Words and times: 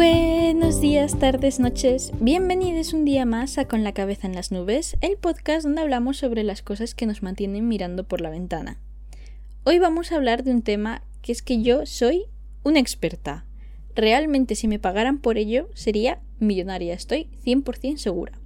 Buenos 0.00 0.80
días, 0.80 1.18
tardes, 1.18 1.58
noches. 1.58 2.12
Bienvenidos 2.20 2.92
un 2.92 3.04
día 3.04 3.24
más 3.24 3.58
a 3.58 3.66
Con 3.66 3.82
la 3.82 3.94
cabeza 3.94 4.28
en 4.28 4.34
las 4.36 4.52
nubes, 4.52 4.96
el 5.00 5.16
podcast 5.16 5.64
donde 5.64 5.80
hablamos 5.80 6.18
sobre 6.18 6.44
las 6.44 6.62
cosas 6.62 6.94
que 6.94 7.04
nos 7.04 7.20
mantienen 7.24 7.66
mirando 7.66 8.06
por 8.06 8.20
la 8.20 8.30
ventana. 8.30 8.78
Hoy 9.64 9.80
vamos 9.80 10.12
a 10.12 10.14
hablar 10.14 10.44
de 10.44 10.52
un 10.52 10.62
tema 10.62 11.02
que 11.20 11.32
es 11.32 11.42
que 11.42 11.62
yo 11.62 11.84
soy 11.84 12.26
una 12.62 12.78
experta. 12.78 13.44
Realmente 13.96 14.54
si 14.54 14.68
me 14.68 14.78
pagaran 14.78 15.18
por 15.18 15.36
ello 15.36 15.68
sería 15.74 16.20
millonaria, 16.38 16.94
estoy 16.94 17.28
100% 17.44 17.96
segura. 17.96 18.38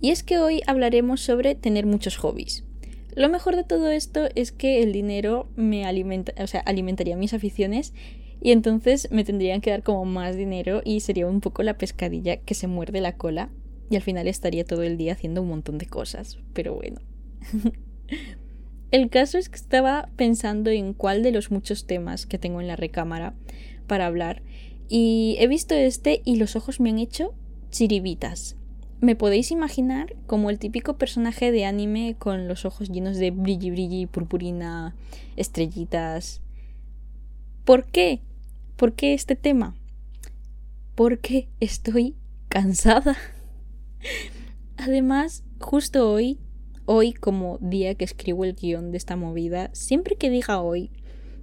Y 0.00 0.08
es 0.08 0.22
que 0.22 0.38
hoy 0.38 0.62
hablaremos 0.66 1.20
sobre 1.20 1.54
tener 1.54 1.84
muchos 1.84 2.16
hobbies. 2.16 2.64
Lo 3.14 3.28
mejor 3.28 3.56
de 3.56 3.64
todo 3.64 3.90
esto 3.90 4.30
es 4.36 4.52
que 4.52 4.82
el 4.82 4.94
dinero 4.94 5.50
me 5.54 5.84
alimenta, 5.84 6.32
o 6.42 6.46
sea, 6.46 6.60
alimentaría 6.60 7.14
mis 7.14 7.34
aficiones 7.34 7.92
y 8.44 8.50
entonces 8.50 9.08
me 9.12 9.22
tendrían 9.22 9.60
que 9.60 9.70
dar 9.70 9.84
como 9.84 10.04
más 10.04 10.36
dinero 10.36 10.82
y 10.84 10.98
sería 10.98 11.28
un 11.28 11.40
poco 11.40 11.62
la 11.62 11.78
pescadilla 11.78 12.38
que 12.38 12.54
se 12.54 12.66
muerde 12.66 13.00
la 13.00 13.16
cola 13.16 13.50
y 13.88 13.94
al 13.94 14.02
final 14.02 14.26
estaría 14.26 14.64
todo 14.64 14.82
el 14.82 14.96
día 14.96 15.12
haciendo 15.12 15.42
un 15.42 15.48
montón 15.48 15.78
de 15.78 15.86
cosas. 15.86 16.38
Pero 16.52 16.74
bueno. 16.74 17.00
el 18.90 19.10
caso 19.10 19.38
es 19.38 19.48
que 19.48 19.56
estaba 19.56 20.08
pensando 20.16 20.70
en 20.70 20.92
cuál 20.92 21.22
de 21.22 21.30
los 21.30 21.52
muchos 21.52 21.86
temas 21.86 22.26
que 22.26 22.38
tengo 22.38 22.60
en 22.60 22.66
la 22.66 22.74
recámara 22.74 23.34
para 23.86 24.06
hablar 24.06 24.42
y 24.88 25.36
he 25.38 25.46
visto 25.46 25.76
este 25.76 26.20
y 26.24 26.34
los 26.34 26.56
ojos 26.56 26.80
me 26.80 26.90
han 26.90 26.98
hecho 26.98 27.34
chiribitas. 27.70 28.56
Me 29.00 29.14
podéis 29.14 29.52
imaginar 29.52 30.16
como 30.26 30.50
el 30.50 30.58
típico 30.58 30.98
personaje 30.98 31.52
de 31.52 31.64
anime 31.64 32.16
con 32.18 32.48
los 32.48 32.64
ojos 32.64 32.90
llenos 32.90 33.18
de 33.18 33.30
brilli 33.30 33.70
brilli, 33.70 34.06
purpurina, 34.06 34.96
estrellitas. 35.36 36.40
¿Por 37.64 37.86
qué? 37.86 38.20
¿Por 38.76 38.94
qué 38.94 39.14
este 39.14 39.36
tema? 39.36 39.74
Porque 40.94 41.48
estoy 41.60 42.16
cansada. 42.48 43.16
Además, 44.76 45.44
justo 45.60 46.10
hoy, 46.10 46.40
hoy 46.86 47.12
como 47.12 47.58
día 47.60 47.94
que 47.94 48.04
escribo 48.04 48.44
el 48.44 48.54
guion 48.54 48.90
de 48.90 48.98
esta 48.98 49.16
movida, 49.16 49.70
siempre 49.72 50.16
que 50.16 50.30
diga 50.30 50.60
hoy, 50.60 50.90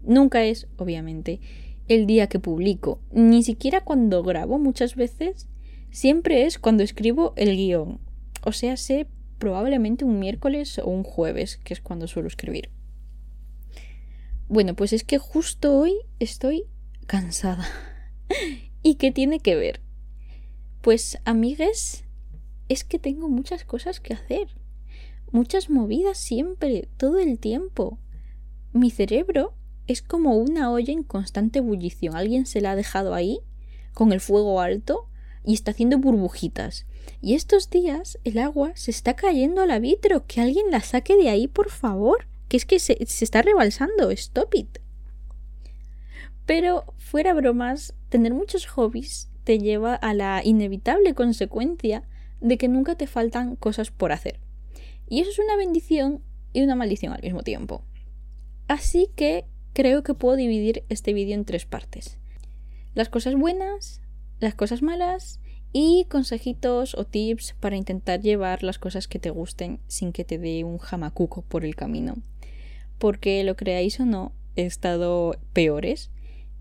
nunca 0.03 0.43
es, 0.43 0.67
obviamente, 0.77 1.39
el 1.87 2.05
día 2.05 2.27
que 2.27 2.39
publico, 2.39 3.01
ni 3.11 3.43
siquiera 3.43 3.81
cuando 3.81 4.21
grabo 4.23 4.59
muchas 4.59 4.95
veces, 4.95 5.47
siempre 5.91 6.45
es 6.45 6.59
cuando 6.59 6.83
escribo 6.83 7.33
el 7.35 7.55
guion. 7.55 7.99
O 8.45 8.51
sea, 8.51 8.77
sé 8.77 9.07
probablemente 9.37 10.05
un 10.05 10.19
miércoles 10.19 10.79
o 10.79 10.89
un 10.89 11.03
jueves, 11.03 11.57
que 11.63 11.73
es 11.73 11.81
cuando 11.81 12.07
suelo 12.07 12.27
escribir. 12.27 12.69
Bueno, 14.47 14.75
pues 14.75 14.93
es 14.93 15.03
que 15.03 15.17
justo 15.17 15.77
hoy 15.77 15.95
estoy 16.19 16.65
cansada. 17.09 17.67
¿Y 18.83 18.95
qué 18.95 19.11
tiene 19.11 19.39
que 19.39 19.55
ver? 19.55 19.81
Pues, 20.81 21.17
amigues, 21.25 22.03
es 22.69 22.83
que 22.83 22.99
tengo 22.99 23.27
muchas 23.29 23.65
cosas 23.65 23.99
que 23.99 24.13
hacer. 24.13 24.47
Muchas 25.31 25.71
movidas 25.71 26.19
siempre, 26.19 26.87
todo 26.97 27.17
el 27.17 27.39
tiempo. 27.39 27.97
Mi 28.73 28.91
cerebro 28.91 29.55
es 29.87 30.03
como 30.03 30.37
una 30.37 30.71
olla 30.71 30.93
en 30.93 31.01
constante 31.01 31.59
ebullición. 31.59 32.15
Alguien 32.15 32.45
se 32.45 32.61
la 32.61 32.71
ha 32.71 32.75
dejado 32.75 33.15
ahí, 33.15 33.39
con 33.95 34.13
el 34.13 34.21
fuego 34.21 34.61
alto, 34.61 35.09
y 35.43 35.55
está 35.55 35.71
haciendo 35.71 35.97
burbujitas. 35.97 36.85
Y 37.21 37.33
estos 37.33 37.71
días 37.71 38.19
el 38.23 38.37
agua 38.37 38.73
se 38.75 38.91
está 38.91 39.15
cayendo 39.15 39.63
al 39.63 39.81
vitro. 39.81 40.27
Que 40.27 40.41
alguien 40.41 40.69
la 40.69 40.81
saque 40.81 41.17
de 41.17 41.29
ahí, 41.29 41.47
por 41.47 41.71
favor. 41.71 42.27
Que 42.49 42.57
es 42.57 42.65
que 42.65 42.77
se, 42.77 43.03
se 43.07 43.25
está 43.25 43.41
rebalsando. 43.41 44.11
Stop 44.11 44.53
it. 44.53 44.77
Pero 46.49 46.95
fuera 46.97 47.35
bromas, 47.35 47.93
tener 48.09 48.33
muchos 48.33 48.65
hobbies 48.65 49.29
te 49.43 49.59
lleva 49.59 49.93
a 49.93 50.15
la 50.15 50.41
inevitable 50.43 51.13
consecuencia 51.13 52.01
de 52.41 52.57
que 52.57 52.67
nunca 52.67 52.95
te 52.95 53.05
faltan 53.05 53.55
cosas 53.55 53.91
por 53.91 54.11
hacer. 54.11 54.39
Y 55.07 55.19
eso 55.19 55.29
es 55.29 55.37
una 55.37 55.55
bendición 55.55 56.23
y 56.51 56.63
una 56.63 56.73
maldición 56.73 57.13
al 57.13 57.21
mismo 57.21 57.43
tiempo. 57.43 57.83
Así 58.67 59.11
que 59.15 59.45
creo 59.73 60.01
que 60.01 60.15
puedo 60.15 60.37
dividir 60.37 60.85
este 60.89 61.13
vídeo 61.13 61.35
en 61.35 61.45
tres 61.45 61.67
partes. 61.67 62.17
Las 62.95 63.09
cosas 63.09 63.35
buenas, 63.35 64.01
las 64.39 64.55
cosas 64.55 64.81
malas 64.81 65.39
y 65.71 66.07
consejitos 66.09 66.95
o 66.95 67.05
tips 67.05 67.53
para 67.59 67.77
intentar 67.77 68.21
llevar 68.21 68.63
las 68.63 68.79
cosas 68.79 69.07
que 69.07 69.19
te 69.19 69.29
gusten 69.29 69.81
sin 69.85 70.11
que 70.11 70.25
te 70.25 70.39
dé 70.39 70.63
un 70.63 70.79
jamacuco 70.79 71.43
por 71.43 71.63
el 71.63 71.75
camino. 71.75 72.15
Porque 72.97 73.43
lo 73.43 73.55
creáis 73.55 73.99
o 73.99 74.05
no, 74.07 74.31
he 74.55 74.65
estado 74.65 75.39
peores 75.53 76.09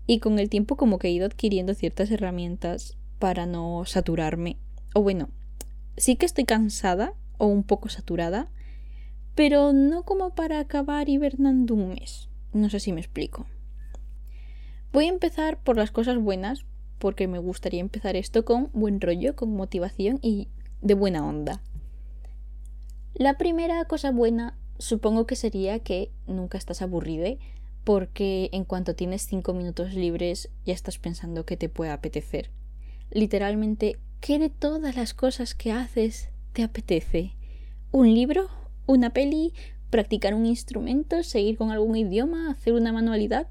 y 0.09 0.17
con 0.17 0.39
el 0.39 0.49
tiempo 0.49 0.75
como 0.75 0.97
que 0.97 1.09
he 1.09 1.11
ido 1.11 1.27
adquiriendo 1.27 1.75
ciertas 1.75 2.09
herramientas 2.09 2.97
para 3.19 3.45
no 3.45 3.83
saturarme. 3.85 4.57
O 4.95 5.03
bueno, 5.03 5.29
sí 5.97 6.15
que 6.15 6.25
estoy 6.25 6.45
cansada 6.45 7.13
o 7.37 7.45
un 7.45 7.61
poco 7.61 7.89
saturada, 7.89 8.49
pero 9.35 9.71
no 9.71 10.01
como 10.01 10.31
para 10.31 10.59
acabar 10.59 11.09
hibernando 11.09 11.75
un 11.75 11.89
mes. 11.89 12.27
No 12.53 12.71
sé 12.71 12.79
si 12.79 12.91
me 12.91 13.01
explico. 13.01 13.45
Voy 14.91 15.05
a 15.05 15.09
empezar 15.09 15.61
por 15.61 15.77
las 15.77 15.91
cosas 15.91 16.17
buenas, 16.17 16.65
porque 16.97 17.27
me 17.27 17.37
gustaría 17.37 17.79
empezar 17.79 18.15
esto 18.15 18.45
con 18.45 18.71
buen 18.73 19.01
rollo, 19.01 19.35
con 19.35 19.53
motivación 19.53 20.17
y 20.23 20.47
de 20.81 20.95
buena 20.95 21.23
onda. 21.23 21.61
La 23.13 23.37
primera 23.37 23.85
cosa 23.85 24.09
buena 24.09 24.57
supongo 24.79 25.27
que 25.27 25.35
sería 25.35 25.77
que 25.77 26.09
nunca 26.25 26.57
estás 26.57 26.81
aburrida 26.81 27.37
porque 27.89 28.51
en 28.53 28.65
cuanto 28.65 28.93
tienes 28.93 29.23
cinco 29.23 29.51
minutos 29.55 29.95
libres 29.95 30.51
ya 30.63 30.75
estás 30.75 30.99
pensando 30.99 31.47
que 31.47 31.57
te 31.57 31.69
puede 31.69 31.89
apetecer. 31.89 32.51
Literalmente, 33.09 33.97
¿qué 34.21 34.37
de 34.37 34.51
todas 34.51 34.95
las 34.95 35.15
cosas 35.15 35.55
que 35.55 35.71
haces 35.71 36.29
te 36.53 36.61
apetece? 36.61 37.31
¿Un 37.91 38.13
libro? 38.13 38.47
¿Una 38.85 39.09
peli? 39.09 39.55
¿Practicar 39.89 40.35
un 40.35 40.45
instrumento? 40.45 41.23
¿Seguir 41.23 41.57
con 41.57 41.71
algún 41.71 41.95
idioma? 41.95 42.51
¿Hacer 42.51 42.73
una 42.73 42.93
manualidad? 42.93 43.47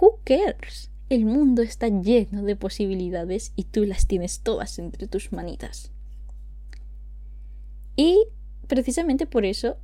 Who 0.00 0.20
cares? 0.24 0.90
El 1.10 1.26
mundo 1.26 1.60
está 1.60 1.88
lleno 1.88 2.44
de 2.44 2.56
posibilidades 2.56 3.52
y 3.54 3.64
tú 3.64 3.84
las 3.84 4.06
tienes 4.06 4.40
todas 4.40 4.78
entre 4.78 5.08
tus 5.08 5.30
manitas. 5.30 5.92
Y 7.96 8.28
precisamente 8.66 9.26
por 9.26 9.44
eso 9.44 9.76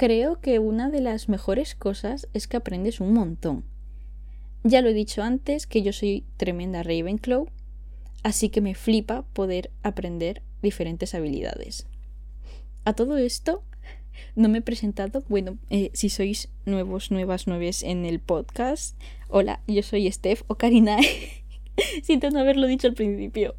creo 0.00 0.40
que 0.40 0.58
una 0.58 0.88
de 0.88 1.02
las 1.02 1.28
mejores 1.28 1.74
cosas 1.74 2.26
es 2.32 2.48
que 2.48 2.56
aprendes 2.56 3.00
un 3.00 3.12
montón. 3.12 3.64
Ya 4.64 4.80
lo 4.80 4.88
he 4.88 4.94
dicho 4.94 5.22
antes 5.22 5.66
que 5.66 5.82
yo 5.82 5.92
soy 5.92 6.24
tremenda 6.38 6.82
Ravenclaw, 6.82 7.48
así 8.22 8.48
que 8.48 8.62
me 8.62 8.74
flipa 8.74 9.26
poder 9.34 9.70
aprender 9.82 10.40
diferentes 10.62 11.14
habilidades. 11.14 11.86
A 12.86 12.94
todo 12.94 13.18
esto, 13.18 13.62
no 14.36 14.48
me 14.48 14.60
he 14.60 14.62
presentado. 14.62 15.22
Bueno, 15.28 15.58
eh, 15.68 15.90
si 15.92 16.08
sois 16.08 16.48
nuevos, 16.64 17.10
nuevas, 17.10 17.46
nueas 17.46 17.82
en 17.82 18.06
el 18.06 18.20
podcast, 18.20 18.98
hola, 19.28 19.60
yo 19.66 19.82
soy 19.82 20.10
Steph 20.10 20.44
o 20.46 20.54
Karina. 20.54 20.96
Siento 22.02 22.30
no 22.30 22.40
haberlo 22.40 22.68
dicho 22.68 22.86
al 22.86 22.94
principio. 22.94 23.54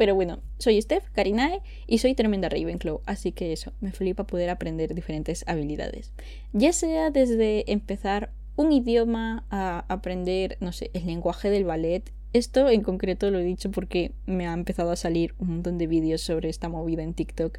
Pero 0.00 0.14
bueno, 0.14 0.40
soy 0.56 0.80
Steph, 0.80 1.10
Karinae 1.12 1.60
y 1.86 1.98
soy 1.98 2.14
tremenda 2.14 2.48
Ravenclaw, 2.48 3.02
así 3.04 3.32
que 3.32 3.52
eso, 3.52 3.74
me 3.82 3.92
flipa 3.92 4.26
poder 4.26 4.48
aprender 4.48 4.94
diferentes 4.94 5.44
habilidades. 5.46 6.14
Ya 6.54 6.72
sea 6.72 7.10
desde 7.10 7.70
empezar 7.70 8.32
un 8.56 8.72
idioma 8.72 9.44
a 9.50 9.84
aprender, 9.88 10.56
no 10.60 10.72
sé, 10.72 10.90
el 10.94 11.04
lenguaje 11.04 11.50
del 11.50 11.66
ballet. 11.66 12.14
Esto 12.32 12.70
en 12.70 12.80
concreto 12.80 13.30
lo 13.30 13.40
he 13.40 13.44
dicho 13.44 13.70
porque 13.70 14.12
me 14.24 14.48
ha 14.48 14.54
empezado 14.54 14.90
a 14.90 14.96
salir 14.96 15.34
un 15.38 15.48
montón 15.48 15.76
de 15.76 15.86
vídeos 15.86 16.22
sobre 16.22 16.48
esta 16.48 16.70
movida 16.70 17.02
en 17.02 17.12
TikTok 17.12 17.58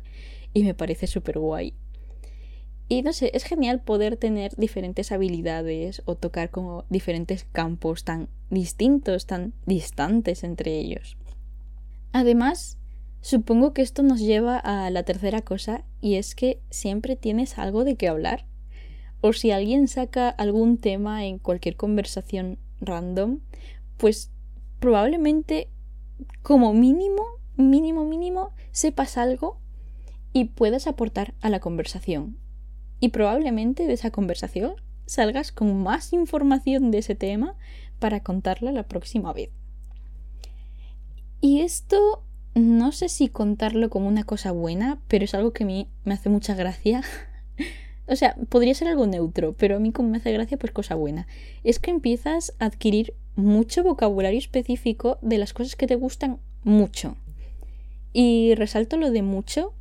y 0.52 0.64
me 0.64 0.74
parece 0.74 1.06
súper 1.06 1.38
guay. 1.38 1.76
Y 2.90 3.04
no 3.04 3.14
sé, 3.14 3.30
es 3.36 3.44
genial 3.44 3.84
poder 3.84 4.18
tener 4.18 4.56
diferentes 4.56 5.12
habilidades 5.12 6.02
o 6.06 6.16
tocar 6.16 6.50
como 6.50 6.86
diferentes 6.90 7.44
campos 7.44 8.04
tan 8.04 8.30
distintos, 8.50 9.28
tan 9.28 9.54
distantes 9.68 10.44
entre 10.44 10.80
ellos. 10.80 11.18
Además, 12.14 12.78
supongo 13.22 13.74
que 13.74 13.82
esto 13.82 14.04
nos 14.04 14.20
lleva 14.20 14.58
a 14.58 14.90
la 14.90 15.04
tercera 15.04 15.42
cosa 15.42 15.84
y 16.02 16.16
es 16.16 16.36
que 16.36 16.62
siempre 16.70 17.16
tienes 17.16 17.58
algo 17.58 17.84
de 17.84 17.96
qué 17.96 18.08
hablar. 18.08 18.46
O 19.22 19.34
si 19.34 19.52
alguien 19.52 19.88
saca 19.88 20.30
algún 20.30 20.78
tema 20.78 21.26
en 21.26 21.38
cualquier 21.38 21.78
conversación 21.78 22.58
random, 22.82 23.40
pues 23.98 24.32
probablemente 24.80 25.70
como 26.42 26.74
mínimo, 26.74 27.24
mínimo, 27.56 28.04
mínimo, 28.04 28.54
sepas 28.72 29.18
algo 29.18 29.60
y 30.34 30.46
puedas 30.46 30.88
aportar 30.88 31.36
a 31.42 31.50
la 31.50 31.60
conversación. 31.60 32.38
Y 33.00 33.10
probablemente 33.10 33.88
de 33.88 33.94
esa 33.94 34.12
conversación 34.12 34.76
salgas 35.06 35.52
con 35.52 35.82
más 35.84 36.14
información 36.14 36.92
de 36.92 37.00
ese 37.00 37.16
tema 37.16 37.56
para 38.00 38.22
contarla 38.22 38.72
la 38.72 38.84
próxima 38.84 39.34
vez. 39.34 39.61
Y 41.42 41.62
esto 41.62 42.24
no 42.54 42.92
sé 42.92 43.10
si 43.10 43.28
contarlo 43.28 43.90
como 43.90 44.08
una 44.08 44.24
cosa 44.24 44.52
buena, 44.52 45.02
pero 45.08 45.26
es 45.26 45.34
algo 45.34 45.52
que 45.52 45.64
a 45.64 45.68
mí 45.68 45.88
me 46.06 46.14
hace 46.14 46.30
mucha 46.30 46.54
gracia. 46.54 47.04
o 48.08 48.16
sea, 48.16 48.36
podría 48.50 48.76
ser 48.76 48.88
algo 48.88 49.08
neutro, 49.08 49.54
pero 49.54 49.78
a 49.78 49.80
mí 49.80 49.92
como 49.92 50.10
me 50.10 50.18
hace 50.18 50.32
gracia, 50.32 50.58
pues 50.58 50.72
cosa 50.72 50.96
buena. 50.96 51.28
Es 51.64 51.80
que 51.80 51.92
empiezas 51.92 52.54
a 52.60 52.66
adquirir 52.66 53.14
mucho 53.36 53.84
vocabulario 53.84 54.40
específico 54.40 55.18
de 55.22 55.38
las 55.38 55.54
cosas 55.54 55.76
que 55.76 55.88
te 55.88 55.96
gustan 55.96 56.40
mucho. 56.64 57.16
Y 58.14 58.54
resalto 58.56 58.98
lo 58.98 59.10
de 59.10 59.22
mucho 59.22 59.74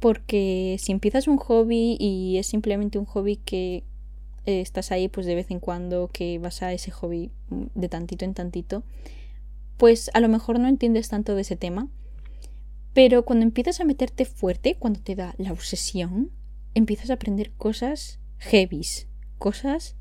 porque 0.00 0.76
si 0.78 0.92
empiezas 0.92 1.28
un 1.28 1.38
hobby 1.38 1.96
y 1.98 2.36
es 2.36 2.46
simplemente 2.46 2.98
un 2.98 3.06
hobby 3.06 3.36
que 3.36 3.84
eh, 4.44 4.60
estás 4.60 4.92
ahí 4.92 5.08
pues 5.08 5.24
de 5.24 5.34
vez 5.34 5.50
en 5.50 5.60
cuando, 5.60 6.10
que 6.12 6.38
vas 6.38 6.62
a 6.62 6.74
ese 6.74 6.90
hobby 6.90 7.30
de 7.48 7.88
tantito 7.88 8.26
en 8.26 8.34
tantito, 8.34 8.82
pues 9.76 10.10
a 10.14 10.20
lo 10.20 10.28
mejor 10.28 10.58
no 10.60 10.68
entiendes 10.68 11.08
tanto 11.08 11.34
de 11.34 11.42
ese 11.42 11.56
tema. 11.56 11.88
Pero 12.92 13.24
cuando 13.24 13.44
empiezas 13.44 13.80
a 13.80 13.84
meterte 13.84 14.24
fuerte, 14.24 14.76
cuando 14.78 15.00
te 15.00 15.16
da 15.16 15.34
la 15.38 15.52
obsesión, 15.52 16.30
empiezas 16.74 17.10
a 17.10 17.14
aprender 17.14 17.52
cosas 17.52 18.20
heavies, 18.38 19.08
cosas 19.38 19.96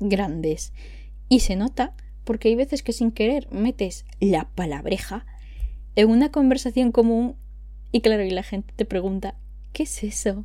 grandes. 0.00 0.72
Y 1.28 1.40
se 1.40 1.56
nota 1.56 1.94
porque 2.24 2.48
hay 2.48 2.56
veces 2.56 2.82
que 2.82 2.92
sin 2.92 3.12
querer 3.12 3.48
metes 3.52 4.04
la 4.20 4.50
palabreja 4.54 5.24
en 5.94 6.10
una 6.10 6.30
conversación 6.30 6.90
común 6.92 7.36
y 7.92 8.00
claro, 8.00 8.24
y 8.24 8.30
la 8.30 8.42
gente 8.42 8.74
te 8.76 8.84
pregunta, 8.84 9.36
¿qué 9.72 9.84
es 9.84 10.02
eso? 10.02 10.44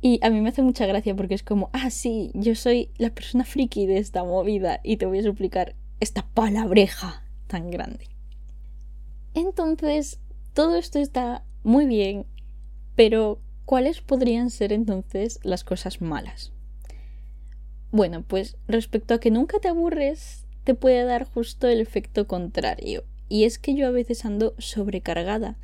Y 0.00 0.18
a 0.22 0.30
mí 0.30 0.40
me 0.40 0.48
hace 0.48 0.62
mucha 0.62 0.84
gracia 0.86 1.14
porque 1.14 1.34
es 1.34 1.44
como, 1.44 1.70
ah, 1.72 1.90
sí, 1.90 2.32
yo 2.34 2.56
soy 2.56 2.90
la 2.98 3.10
persona 3.10 3.44
friki 3.44 3.86
de 3.86 3.98
esta 3.98 4.24
movida 4.24 4.80
y 4.82 4.96
te 4.96 5.06
voy 5.06 5.20
a 5.20 5.22
suplicar 5.22 5.76
esta 6.00 6.26
palabreja 6.34 7.21
tan 7.52 7.70
grande. 7.70 8.08
Entonces, 9.34 10.18
todo 10.54 10.76
esto 10.76 10.98
está 10.98 11.44
muy 11.62 11.84
bien, 11.84 12.24
pero 12.96 13.40
¿cuáles 13.66 14.00
podrían 14.00 14.48
ser 14.48 14.72
entonces 14.72 15.38
las 15.42 15.62
cosas 15.62 16.00
malas? 16.00 16.50
Bueno, 17.90 18.22
pues 18.22 18.56
respecto 18.68 19.12
a 19.12 19.20
que 19.20 19.30
nunca 19.30 19.58
te 19.58 19.68
aburres, 19.68 20.46
te 20.64 20.74
puede 20.74 21.04
dar 21.04 21.24
justo 21.24 21.68
el 21.68 21.82
efecto 21.82 22.26
contrario. 22.26 23.04
Y 23.28 23.44
es 23.44 23.58
que 23.58 23.74
yo 23.74 23.86
a 23.86 23.90
veces 23.90 24.24
ando 24.24 24.54
sobrecargada, 24.56 25.58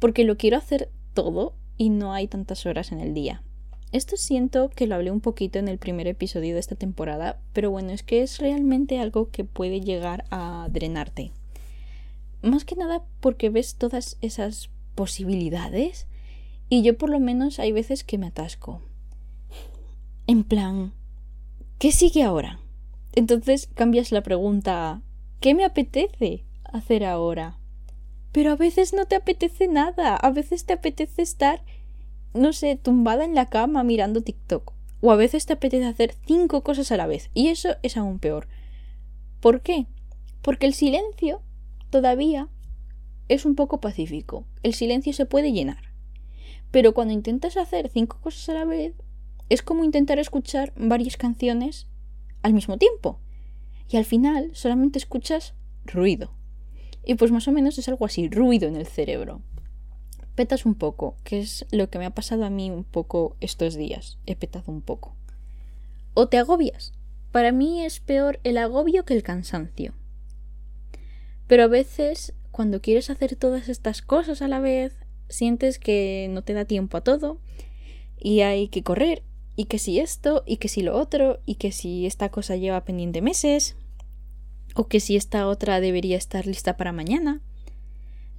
porque 0.00 0.24
lo 0.24 0.36
quiero 0.36 0.56
hacer 0.56 0.90
todo 1.14 1.54
y 1.76 1.90
no 1.90 2.12
hay 2.12 2.26
tantas 2.26 2.66
horas 2.66 2.90
en 2.90 2.98
el 2.98 3.14
día. 3.14 3.44
Esto 3.92 4.16
siento 4.16 4.70
que 4.70 4.86
lo 4.86 4.94
hablé 4.94 5.10
un 5.10 5.20
poquito 5.20 5.58
en 5.58 5.66
el 5.66 5.78
primer 5.78 6.06
episodio 6.06 6.54
de 6.54 6.60
esta 6.60 6.76
temporada, 6.76 7.40
pero 7.52 7.70
bueno, 7.70 7.90
es 7.90 8.04
que 8.04 8.22
es 8.22 8.38
realmente 8.38 9.00
algo 9.00 9.30
que 9.30 9.44
puede 9.44 9.80
llegar 9.80 10.24
a 10.30 10.68
drenarte. 10.70 11.32
Más 12.42 12.64
que 12.64 12.76
nada 12.76 13.04
porque 13.20 13.50
ves 13.50 13.74
todas 13.74 14.16
esas 14.20 14.70
posibilidades 14.94 16.06
y 16.68 16.82
yo 16.82 16.96
por 16.96 17.10
lo 17.10 17.18
menos 17.18 17.58
hay 17.58 17.72
veces 17.72 18.04
que 18.04 18.16
me 18.16 18.28
atasco. 18.28 18.80
En 20.28 20.44
plan, 20.44 20.92
¿qué 21.78 21.90
sigue 21.90 22.22
ahora? 22.22 22.60
Entonces 23.14 23.68
cambias 23.74 24.12
la 24.12 24.22
pregunta 24.22 24.88
a 24.88 25.02
¿qué 25.40 25.54
me 25.54 25.64
apetece 25.64 26.44
hacer 26.62 27.04
ahora? 27.04 27.58
Pero 28.30 28.52
a 28.52 28.56
veces 28.56 28.92
no 28.92 29.06
te 29.06 29.16
apetece 29.16 29.66
nada, 29.66 30.14
a 30.14 30.30
veces 30.30 30.64
te 30.64 30.74
apetece 30.74 31.22
estar, 31.22 31.64
no 32.34 32.52
sé, 32.52 32.76
tumbada 32.76 33.24
en 33.24 33.34
la 33.34 33.48
cama 33.48 33.82
mirando 33.82 34.22
TikTok. 34.22 34.72
O 35.00 35.12
a 35.12 35.16
veces 35.16 35.46
te 35.46 35.54
apetece 35.54 35.86
hacer 35.86 36.14
cinco 36.26 36.62
cosas 36.62 36.92
a 36.92 36.96
la 36.96 37.06
vez. 37.06 37.30
Y 37.34 37.48
eso 37.48 37.70
es 37.82 37.96
aún 37.96 38.18
peor. 38.18 38.48
¿Por 39.40 39.62
qué? 39.62 39.86
Porque 40.42 40.66
el 40.66 40.74
silencio 40.74 41.42
todavía 41.90 42.48
es 43.28 43.44
un 43.44 43.54
poco 43.54 43.80
pacífico. 43.80 44.44
El 44.62 44.74
silencio 44.74 45.12
se 45.12 45.26
puede 45.26 45.52
llenar. 45.52 45.90
Pero 46.70 46.94
cuando 46.94 47.14
intentas 47.14 47.56
hacer 47.56 47.88
cinco 47.88 48.18
cosas 48.20 48.48
a 48.50 48.54
la 48.54 48.64
vez, 48.64 48.94
es 49.48 49.62
como 49.62 49.84
intentar 49.84 50.18
escuchar 50.18 50.72
varias 50.76 51.16
canciones 51.16 51.86
al 52.42 52.54
mismo 52.54 52.78
tiempo. 52.78 53.20
Y 53.88 53.96
al 53.96 54.04
final 54.04 54.50
solamente 54.54 54.98
escuchas 54.98 55.54
ruido. 55.84 56.32
Y 57.04 57.14
pues 57.14 57.32
más 57.32 57.48
o 57.48 57.52
menos 57.52 57.78
es 57.78 57.88
algo 57.88 58.04
así, 58.04 58.28
ruido 58.28 58.68
en 58.68 58.76
el 58.76 58.86
cerebro. 58.86 59.42
Petas 60.40 60.64
un 60.64 60.74
poco, 60.74 61.18
que 61.22 61.38
es 61.38 61.66
lo 61.70 61.90
que 61.90 61.98
me 61.98 62.06
ha 62.06 62.14
pasado 62.14 62.46
a 62.46 62.48
mí 62.48 62.70
un 62.70 62.82
poco 62.82 63.36
estos 63.42 63.74
días. 63.74 64.16
He 64.24 64.36
petado 64.36 64.72
un 64.72 64.80
poco. 64.80 65.14
O 66.14 66.28
te 66.28 66.38
agobias. 66.38 66.94
Para 67.30 67.52
mí 67.52 67.84
es 67.84 68.00
peor 68.00 68.40
el 68.42 68.56
agobio 68.56 69.04
que 69.04 69.12
el 69.12 69.22
cansancio. 69.22 69.92
Pero 71.46 71.64
a 71.64 71.66
veces, 71.66 72.32
cuando 72.52 72.80
quieres 72.80 73.10
hacer 73.10 73.36
todas 73.36 73.68
estas 73.68 74.00
cosas 74.00 74.40
a 74.40 74.48
la 74.48 74.60
vez, 74.60 74.96
sientes 75.28 75.78
que 75.78 76.28
no 76.30 76.40
te 76.40 76.54
da 76.54 76.64
tiempo 76.64 76.96
a 76.96 77.02
todo 77.02 77.36
y 78.18 78.40
hay 78.40 78.68
que 78.68 78.82
correr 78.82 79.22
y 79.56 79.66
que 79.66 79.78
si 79.78 80.00
esto 80.00 80.42
y 80.46 80.56
que 80.56 80.68
si 80.68 80.80
lo 80.80 80.96
otro 80.96 81.40
y 81.44 81.56
que 81.56 81.70
si 81.70 82.06
esta 82.06 82.30
cosa 82.30 82.56
lleva 82.56 82.86
pendiente 82.86 83.20
meses 83.20 83.76
o 84.74 84.88
que 84.88 85.00
si 85.00 85.16
esta 85.16 85.46
otra 85.46 85.80
debería 85.80 86.16
estar 86.16 86.46
lista 86.46 86.78
para 86.78 86.92
mañana. 86.92 87.42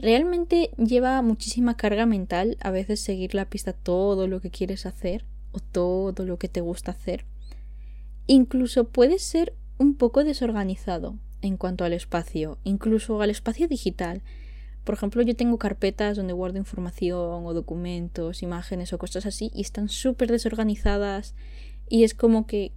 Realmente 0.02 0.72
lleva 0.78 1.22
muchísima 1.22 1.78
carga 1.78 2.08
mental 2.08 2.58
a 2.60 2.72
veces 2.72 3.02
seguir 3.02 3.36
la 3.36 3.46
pista 3.46 3.72
todo 3.72 4.28
lo 4.28 4.42
que 4.42 4.50
quieres 4.50 4.88
hacer 4.88 5.26
o 5.52 5.60
todo 5.60 6.26
lo 6.26 6.40
que 6.40 6.48
te 6.48 6.60
gusta 6.60 6.90
hacer. 6.90 7.26
Incluso 8.26 8.86
puedes 8.86 9.22
ser 9.22 9.54
un 9.78 9.94
poco 9.94 10.24
desorganizado 10.24 11.20
en 11.44 11.56
cuanto 11.56 11.86
al 11.86 11.94
espacio, 11.94 12.58
incluso 12.64 13.22
al 13.22 13.30
espacio 13.30 13.68
digital. 13.68 14.24
Por 14.86 14.96
ejemplo, 14.96 15.22
yo 15.22 15.36
tengo 15.36 15.60
carpetas 15.60 16.18
donde 16.18 16.34
guardo 16.34 16.58
información 16.58 17.46
o 17.46 17.54
documentos, 17.54 18.42
imágenes 18.42 18.94
o 18.94 18.98
cosas 18.98 19.28
así 19.28 19.52
y 19.54 19.62
están 19.62 19.88
súper 19.88 20.32
desorganizadas 20.32 21.36
y 21.88 22.06
es 22.06 22.16
como 22.16 22.48
que 22.48 22.72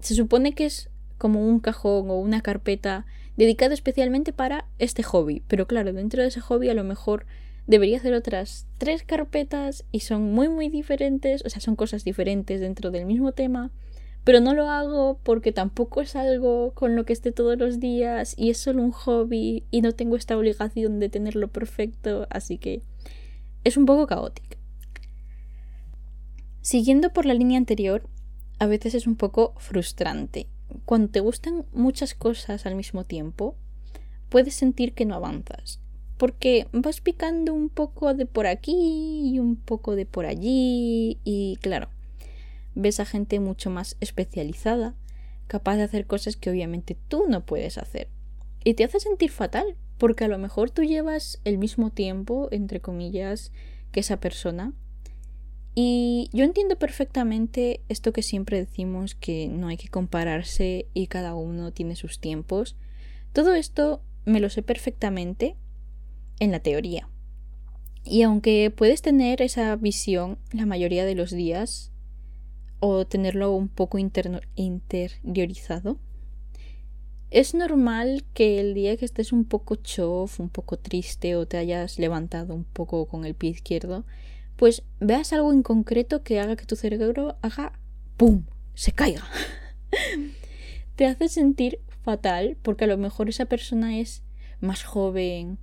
se 0.00 0.14
supone 0.14 0.54
que 0.54 0.64
es 0.64 0.88
como 1.18 1.46
un 1.46 1.60
cajón 1.60 2.08
o 2.08 2.18
una 2.18 2.40
carpeta 2.40 3.04
dedicada 3.36 3.74
especialmente 3.74 4.32
para 4.32 4.66
este 4.78 5.02
hobby, 5.02 5.42
pero 5.48 5.66
claro, 5.66 5.92
dentro 5.92 6.22
de 6.22 6.28
ese 6.28 6.40
hobby 6.40 6.68
a 6.68 6.74
lo 6.74 6.84
mejor 6.84 7.26
debería 7.66 7.98
hacer 7.98 8.14
otras 8.14 8.66
tres 8.78 9.02
carpetas 9.02 9.84
y 9.90 10.00
son 10.00 10.32
muy 10.32 10.48
muy 10.48 10.68
diferentes, 10.68 11.44
o 11.44 11.50
sea, 11.50 11.60
son 11.60 11.76
cosas 11.76 12.04
diferentes 12.04 12.60
dentro 12.60 12.90
del 12.90 13.06
mismo 13.06 13.32
tema 13.32 13.70
pero 14.24 14.40
no 14.40 14.54
lo 14.54 14.70
hago 14.70 15.20
porque 15.22 15.52
tampoco 15.52 16.00
es 16.00 16.16
algo 16.16 16.72
con 16.72 16.96
lo 16.96 17.04
que 17.04 17.12
esté 17.12 17.30
todos 17.30 17.58
los 17.58 17.78
días 17.78 18.34
y 18.38 18.50
es 18.50 18.58
solo 18.58 18.82
un 18.82 18.90
hobby 18.90 19.64
y 19.70 19.82
no 19.82 19.92
tengo 19.92 20.16
esta 20.16 20.36
obligación 20.36 20.98
de 20.98 21.10
tenerlo 21.10 21.48
perfecto, 21.48 22.26
así 22.30 22.56
que 22.56 22.82
es 23.64 23.76
un 23.76 23.84
poco 23.84 24.06
caótico. 24.06 24.56
Siguiendo 26.62 27.12
por 27.12 27.26
la 27.26 27.34
línea 27.34 27.58
anterior, 27.58 28.08
a 28.58 28.66
veces 28.66 28.94
es 28.94 29.06
un 29.06 29.16
poco 29.16 29.52
frustrante. 29.58 30.46
Cuando 30.84 31.08
te 31.08 31.20
gustan 31.20 31.66
muchas 31.72 32.14
cosas 32.14 32.66
al 32.66 32.74
mismo 32.74 33.04
tiempo, 33.04 33.56
puedes 34.28 34.54
sentir 34.54 34.94
que 34.94 35.04
no 35.04 35.14
avanzas, 35.14 35.80
porque 36.18 36.66
vas 36.72 37.00
picando 37.00 37.54
un 37.54 37.68
poco 37.68 38.14
de 38.14 38.26
por 38.26 38.46
aquí 38.46 39.22
y 39.24 39.38
un 39.38 39.56
poco 39.56 39.96
de 39.96 40.06
por 40.06 40.26
allí 40.26 41.18
y 41.24 41.56
claro, 41.60 41.88
ves 42.74 43.00
a 43.00 43.04
gente 43.04 43.40
mucho 43.40 43.70
más 43.70 43.96
especializada, 44.00 44.94
capaz 45.46 45.76
de 45.76 45.84
hacer 45.84 46.06
cosas 46.06 46.36
que 46.36 46.50
obviamente 46.50 46.96
tú 47.08 47.24
no 47.28 47.44
puedes 47.44 47.78
hacer. 47.78 48.08
Y 48.64 48.74
te 48.74 48.84
hace 48.84 48.98
sentir 48.98 49.30
fatal, 49.30 49.76
porque 49.98 50.24
a 50.24 50.28
lo 50.28 50.38
mejor 50.38 50.70
tú 50.70 50.82
llevas 50.82 51.40
el 51.44 51.58
mismo 51.58 51.90
tiempo, 51.90 52.48
entre 52.50 52.80
comillas, 52.80 53.52
que 53.92 54.00
esa 54.00 54.18
persona. 54.18 54.72
Y 55.74 56.30
yo 56.32 56.44
entiendo 56.44 56.76
perfectamente 56.76 57.80
esto 57.88 58.12
que 58.12 58.22
siempre 58.22 58.58
decimos, 58.58 59.14
que 59.14 59.48
no 59.48 59.68
hay 59.68 59.76
que 59.76 59.88
compararse 59.88 60.86
y 60.94 61.08
cada 61.08 61.34
uno 61.34 61.72
tiene 61.72 61.96
sus 61.96 62.20
tiempos. 62.20 62.76
Todo 63.32 63.54
esto 63.54 64.02
me 64.24 64.40
lo 64.40 64.50
sé 64.50 64.62
perfectamente 64.62 65.56
en 66.38 66.52
la 66.52 66.60
teoría. 66.60 67.08
Y 68.04 68.22
aunque 68.22 68.72
puedes 68.74 69.02
tener 69.02 69.42
esa 69.42 69.74
visión 69.76 70.38
la 70.52 70.66
mayoría 70.66 71.04
de 71.04 71.14
los 71.14 71.30
días, 71.30 71.90
o 72.86 73.06
tenerlo 73.06 73.52
un 73.52 73.68
poco 73.68 73.96
interiorizado. 73.98 75.96
Es 77.30 77.54
normal 77.54 78.24
que 78.34 78.60
el 78.60 78.74
día 78.74 78.98
que 78.98 79.06
estés 79.06 79.32
un 79.32 79.46
poco 79.46 79.76
chof, 79.76 80.38
un 80.38 80.50
poco 80.50 80.78
triste 80.78 81.34
o 81.34 81.46
te 81.46 81.56
hayas 81.56 81.98
levantado 81.98 82.54
un 82.54 82.64
poco 82.64 83.06
con 83.06 83.24
el 83.24 83.34
pie 83.34 83.48
izquierdo, 83.50 84.04
pues 84.56 84.82
veas 85.00 85.32
algo 85.32 85.52
en 85.52 85.62
concreto 85.62 86.22
que 86.22 86.40
haga 86.40 86.56
que 86.56 86.66
tu 86.66 86.76
cerebro 86.76 87.36
haga 87.42 87.72
¡pum! 88.16 88.44
se 88.74 88.92
caiga. 88.92 89.24
te 90.96 91.06
hace 91.06 91.28
sentir 91.28 91.80
fatal 92.02 92.56
porque 92.62 92.84
a 92.84 92.88
lo 92.88 92.98
mejor 92.98 93.28
esa 93.28 93.46
persona 93.46 93.98
es 93.98 94.22
más 94.60 94.84
joven 94.84 95.58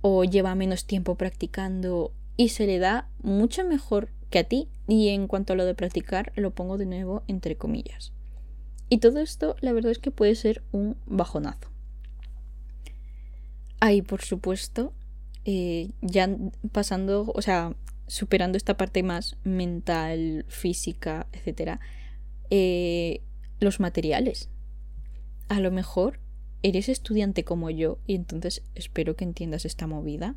o 0.00 0.24
lleva 0.24 0.54
menos 0.54 0.86
tiempo 0.86 1.14
practicando 1.14 2.12
y 2.36 2.50
se 2.50 2.66
le 2.66 2.78
da 2.78 3.08
mucho 3.22 3.64
mejor 3.64 4.08
que 4.30 4.40
a 4.40 4.44
ti. 4.44 4.68
Y 4.86 5.08
en 5.08 5.28
cuanto 5.28 5.52
a 5.52 5.56
lo 5.56 5.64
de 5.64 5.74
practicar, 5.74 6.32
lo 6.36 6.50
pongo 6.50 6.76
de 6.76 6.86
nuevo 6.86 7.22
entre 7.26 7.56
comillas. 7.56 8.12
Y 8.90 8.98
todo 8.98 9.20
esto, 9.20 9.56
la 9.60 9.72
verdad 9.72 9.92
es 9.92 9.98
que 9.98 10.10
puede 10.10 10.34
ser 10.34 10.62
un 10.72 10.96
bajonazo. 11.06 11.70
Ahí, 13.80 14.02
por 14.02 14.22
supuesto, 14.22 14.92
eh, 15.44 15.90
ya 16.00 16.28
pasando, 16.72 17.30
o 17.34 17.42
sea, 17.42 17.74
superando 18.06 18.56
esta 18.56 18.76
parte 18.76 19.02
más 19.02 19.36
mental, 19.44 20.44
física, 20.48 21.26
etcétera, 21.32 21.80
eh, 22.50 23.22
los 23.60 23.80
materiales. 23.80 24.50
A 25.48 25.60
lo 25.60 25.70
mejor 25.70 26.20
eres 26.62 26.88
estudiante 26.88 27.44
como 27.44 27.70
yo 27.70 27.98
y 28.06 28.14
entonces 28.14 28.62
espero 28.74 29.16
que 29.16 29.24
entiendas 29.24 29.64
esta 29.64 29.86
movida. 29.86 30.34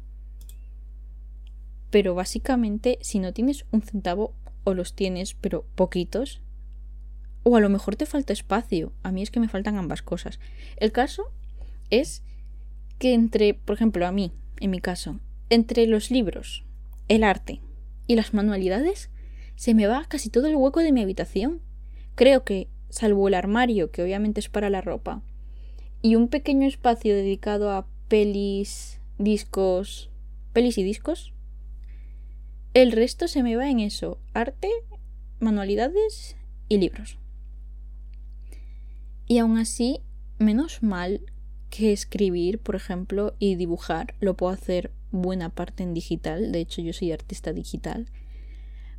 Pero 1.89 2.15
básicamente, 2.15 2.99
si 3.01 3.19
no 3.19 3.33
tienes 3.33 3.65
un 3.71 3.81
centavo 3.81 4.33
o 4.65 4.73
los 4.73 4.93
tienes, 4.93 5.33
pero 5.35 5.65
poquitos, 5.75 6.41
o 7.43 7.55
a 7.55 7.61
lo 7.61 7.69
mejor 7.69 7.95
te 7.95 8.05
falta 8.05 8.33
espacio. 8.33 8.91
A 9.03 9.11
mí 9.13 9.23
es 9.23 9.31
que 9.31 9.39
me 9.39 9.47
faltan 9.47 9.77
ambas 9.77 10.01
cosas. 10.01 10.39
El 10.75 10.91
caso 10.91 11.31
es 11.89 12.23
que 12.99 13.13
entre, 13.13 13.53
por 13.53 13.75
ejemplo, 13.75 14.05
a 14.05 14.11
mí, 14.11 14.33
en 14.59 14.71
mi 14.71 14.81
caso, 14.81 15.21
entre 15.49 15.87
los 15.87 16.11
libros, 16.11 16.65
el 17.07 17.23
arte 17.23 17.61
y 18.07 18.15
las 18.15 18.33
manualidades, 18.33 19.09
se 19.55 19.73
me 19.73 19.87
va 19.87 20.05
casi 20.07 20.29
todo 20.29 20.47
el 20.47 20.55
hueco 20.55 20.79
de 20.81 20.91
mi 20.91 21.01
habitación. 21.01 21.61
Creo 22.15 22.43
que, 22.43 22.69
salvo 22.89 23.27
el 23.27 23.33
armario, 23.33 23.91
que 23.91 24.03
obviamente 24.03 24.39
es 24.39 24.49
para 24.49 24.69
la 24.69 24.81
ropa, 24.81 25.21
y 26.01 26.15
un 26.15 26.27
pequeño 26.27 26.67
espacio 26.67 27.15
dedicado 27.15 27.71
a 27.71 27.87
pelis, 28.07 28.99
discos, 29.17 30.09
pelis 30.53 30.77
y 30.77 30.83
discos, 30.83 31.33
el 32.73 32.91
resto 32.91 33.27
se 33.27 33.43
me 33.43 33.55
va 33.55 33.69
en 33.69 33.79
eso, 33.79 34.19
arte, 34.33 34.69
manualidades 35.39 36.35
y 36.69 36.77
libros. 36.77 37.17
Y 39.25 39.39
aún 39.39 39.57
así, 39.57 40.01
menos 40.37 40.83
mal 40.83 41.21
que 41.69 41.91
escribir, 41.91 42.59
por 42.59 42.75
ejemplo, 42.75 43.35
y 43.39 43.55
dibujar 43.55 44.13
lo 44.19 44.35
puedo 44.35 44.53
hacer 44.53 44.91
buena 45.11 45.49
parte 45.49 45.83
en 45.83 45.93
digital. 45.93 46.51
De 46.51 46.59
hecho, 46.59 46.81
yo 46.81 46.93
soy 46.93 47.11
artista 47.11 47.53
digital. 47.53 48.07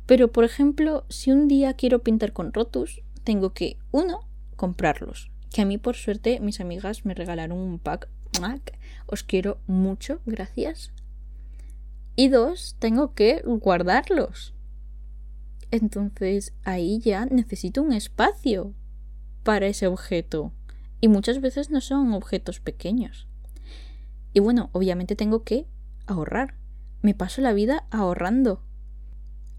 Pero, 0.05 0.31
por 0.31 0.43
ejemplo, 0.43 1.05
si 1.09 1.31
un 1.31 1.47
día 1.47 1.73
quiero 1.73 1.99
pintar 2.03 2.33
con 2.33 2.53
rotus, 2.53 3.01
tengo 3.23 3.53
que, 3.53 3.77
uno, 3.91 4.27
comprarlos. 4.55 5.31
Que 5.51 5.61
a 5.61 5.65
mí, 5.65 5.77
por 5.77 5.95
suerte, 5.95 6.39
mis 6.39 6.59
amigas 6.59 7.05
me 7.05 7.13
regalaron 7.13 7.57
un 7.57 7.79
pack. 7.79 8.09
Mac. 8.39 8.77
Os 9.07 9.23
quiero 9.23 9.59
mucho, 9.67 10.21
gracias. 10.25 10.91
Y 12.15 12.29
dos, 12.29 12.75
tengo 12.79 13.13
que 13.13 13.41
guardarlos. 13.45 14.53
Entonces, 15.71 16.53
ahí 16.63 16.99
ya 16.99 17.25
necesito 17.25 17.81
un 17.81 17.93
espacio 17.93 18.73
para 19.43 19.67
ese 19.67 19.87
objeto. 19.87 20.51
Y 21.01 21.07
muchas 21.07 21.41
veces 21.41 21.69
no 21.69 21.81
son 21.81 22.13
objetos 22.13 22.59
pequeños. 22.59 23.27
Y 24.33 24.39
bueno, 24.41 24.69
obviamente 24.73 25.15
tengo 25.15 25.43
que 25.43 25.65
ahorrar. 26.09 26.55
Me 27.01 27.13
paso 27.13 27.41
la 27.41 27.53
vida 27.53 27.85
ahorrando. 27.91 28.61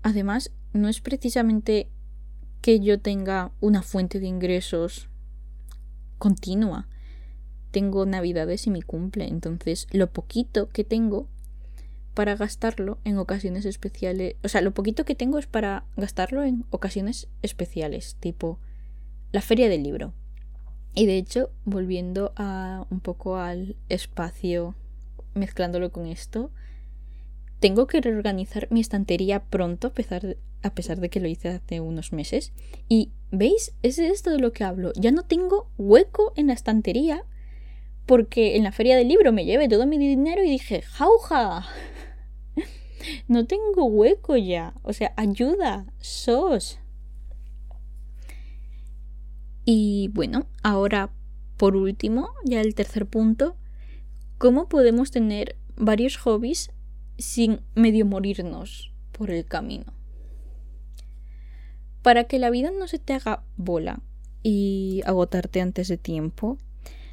Además, 0.02 0.52
no 0.72 0.88
es 0.88 1.00
precisamente 1.00 1.88
que 2.60 2.80
yo 2.80 3.00
tenga 3.00 3.52
una 3.60 3.82
fuente 3.82 4.20
de 4.20 4.26
ingresos 4.26 5.08
continua. 6.18 6.86
Tengo 7.70 8.04
navidades 8.04 8.66
y 8.66 8.70
mi 8.70 8.82
cumple, 8.82 9.28
entonces 9.28 9.86
lo 9.90 10.12
poquito 10.12 10.68
que 10.68 10.84
tengo 10.84 11.28
para 12.14 12.36
gastarlo 12.36 12.98
en 13.04 13.18
ocasiones 13.18 13.64
especiales, 13.64 14.34
o 14.42 14.48
sea, 14.48 14.60
lo 14.60 14.74
poquito 14.74 15.04
que 15.04 15.14
tengo 15.14 15.38
es 15.38 15.46
para 15.46 15.84
gastarlo 15.96 16.42
en 16.42 16.64
ocasiones 16.70 17.28
especiales, 17.42 18.16
tipo 18.20 18.58
la 19.32 19.40
feria 19.40 19.68
del 19.68 19.84
libro. 19.84 20.12
Y 20.94 21.06
de 21.06 21.16
hecho, 21.16 21.50
volviendo 21.64 22.32
a 22.36 22.84
un 22.90 23.00
poco 23.00 23.36
al 23.36 23.76
espacio, 23.88 24.74
mezclándolo 25.40 25.90
con 25.90 26.06
esto, 26.06 26.52
tengo 27.58 27.86
que 27.86 28.00
reorganizar 28.00 28.68
mi 28.70 28.80
estantería 28.80 29.42
pronto, 29.44 29.88
a 29.88 30.70
pesar, 30.70 31.00
de 31.00 31.10
que 31.10 31.20
lo 31.20 31.28
hice 31.28 31.48
hace 31.48 31.80
unos 31.80 32.12
meses. 32.12 32.52
Y, 32.88 33.10
¿veis? 33.30 33.74
Es 33.82 33.96
de 33.96 34.08
esto 34.08 34.30
de 34.30 34.38
lo 34.38 34.52
que 34.52 34.64
hablo. 34.64 34.92
Ya 34.94 35.10
no 35.10 35.24
tengo 35.24 35.68
hueco 35.76 36.32
en 36.36 36.46
la 36.46 36.52
estantería 36.52 37.24
porque 38.06 38.56
en 38.56 38.64
la 38.64 38.72
feria 38.72 38.96
del 38.96 39.08
libro 39.08 39.32
me 39.32 39.44
llevé 39.44 39.68
todo 39.68 39.86
mi 39.86 39.98
dinero 39.98 40.42
y 40.42 40.50
dije, 40.50 40.82
¡jauja! 40.82 41.66
No 43.28 43.46
tengo 43.46 43.86
hueco 43.86 44.36
ya. 44.36 44.74
O 44.82 44.92
sea, 44.92 45.14
ayuda, 45.16 45.86
sos. 46.00 46.78
Y 49.64 50.10
bueno, 50.12 50.46
ahora 50.62 51.10
por 51.60 51.76
último, 51.76 52.30
ya 52.42 52.62
el 52.62 52.74
tercer 52.74 53.04
punto, 53.04 53.54
¿cómo 54.40 54.70
podemos 54.70 55.10
tener 55.10 55.56
varios 55.76 56.16
hobbies 56.16 56.70
sin 57.18 57.60
medio 57.74 58.06
morirnos 58.06 58.90
por 59.12 59.30
el 59.30 59.44
camino? 59.44 59.92
Para 62.00 62.24
que 62.24 62.38
la 62.38 62.48
vida 62.48 62.70
no 62.70 62.88
se 62.88 62.98
te 62.98 63.12
haga 63.12 63.44
bola 63.58 64.00
y 64.42 65.02
agotarte 65.04 65.60
antes 65.60 65.88
de 65.88 65.98
tiempo, 65.98 66.56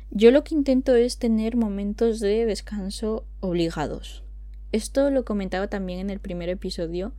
yo 0.10 0.32
lo 0.32 0.46
que 0.46 0.56
intento 0.56 0.96
es 0.96 1.18
tener 1.18 1.58
momentos 1.58 2.22
de 2.22 2.46
descanso 2.46 3.26
obligados. 3.42 4.24
Esto 4.72 5.12
lo 5.12 5.26
comentaba 5.26 5.68
también 5.68 6.00
en 6.00 6.10
el 6.10 6.22
primer 6.22 6.48
episodio, 6.48 7.12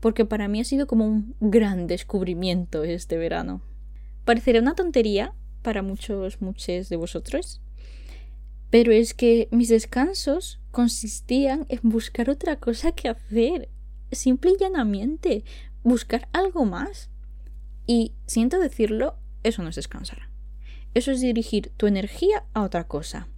porque 0.00 0.24
para 0.24 0.48
mí 0.48 0.62
ha 0.62 0.64
sido 0.64 0.88
como 0.88 1.06
un 1.06 1.36
gran 1.38 1.86
descubrimiento 1.86 2.82
este 2.82 3.18
verano. 3.18 3.62
Parecerá 4.24 4.58
una 4.58 4.74
tontería 4.74 5.32
para 5.62 5.82
muchos, 5.82 6.42
muchos 6.42 6.88
de 6.88 6.96
vosotros, 6.96 7.60
pero 8.74 8.90
es 8.90 9.14
que 9.14 9.46
mis 9.52 9.68
descansos 9.68 10.58
consistían 10.72 11.64
en 11.68 11.78
buscar 11.84 12.28
otra 12.28 12.56
cosa 12.56 12.90
que 12.90 13.08
hacer, 13.08 13.68
simple 14.10 14.50
y 14.50 14.56
llanamente, 14.58 15.44
buscar 15.84 16.26
algo 16.32 16.64
más. 16.64 17.08
Y 17.86 18.14
siento 18.26 18.58
decirlo, 18.58 19.16
eso 19.44 19.62
no 19.62 19.68
es 19.68 19.76
descansar. 19.76 20.28
Eso 20.92 21.12
es 21.12 21.20
dirigir 21.20 21.70
tu 21.76 21.86
energía 21.86 22.46
a 22.52 22.64
otra 22.64 22.88
cosa. 22.88 23.28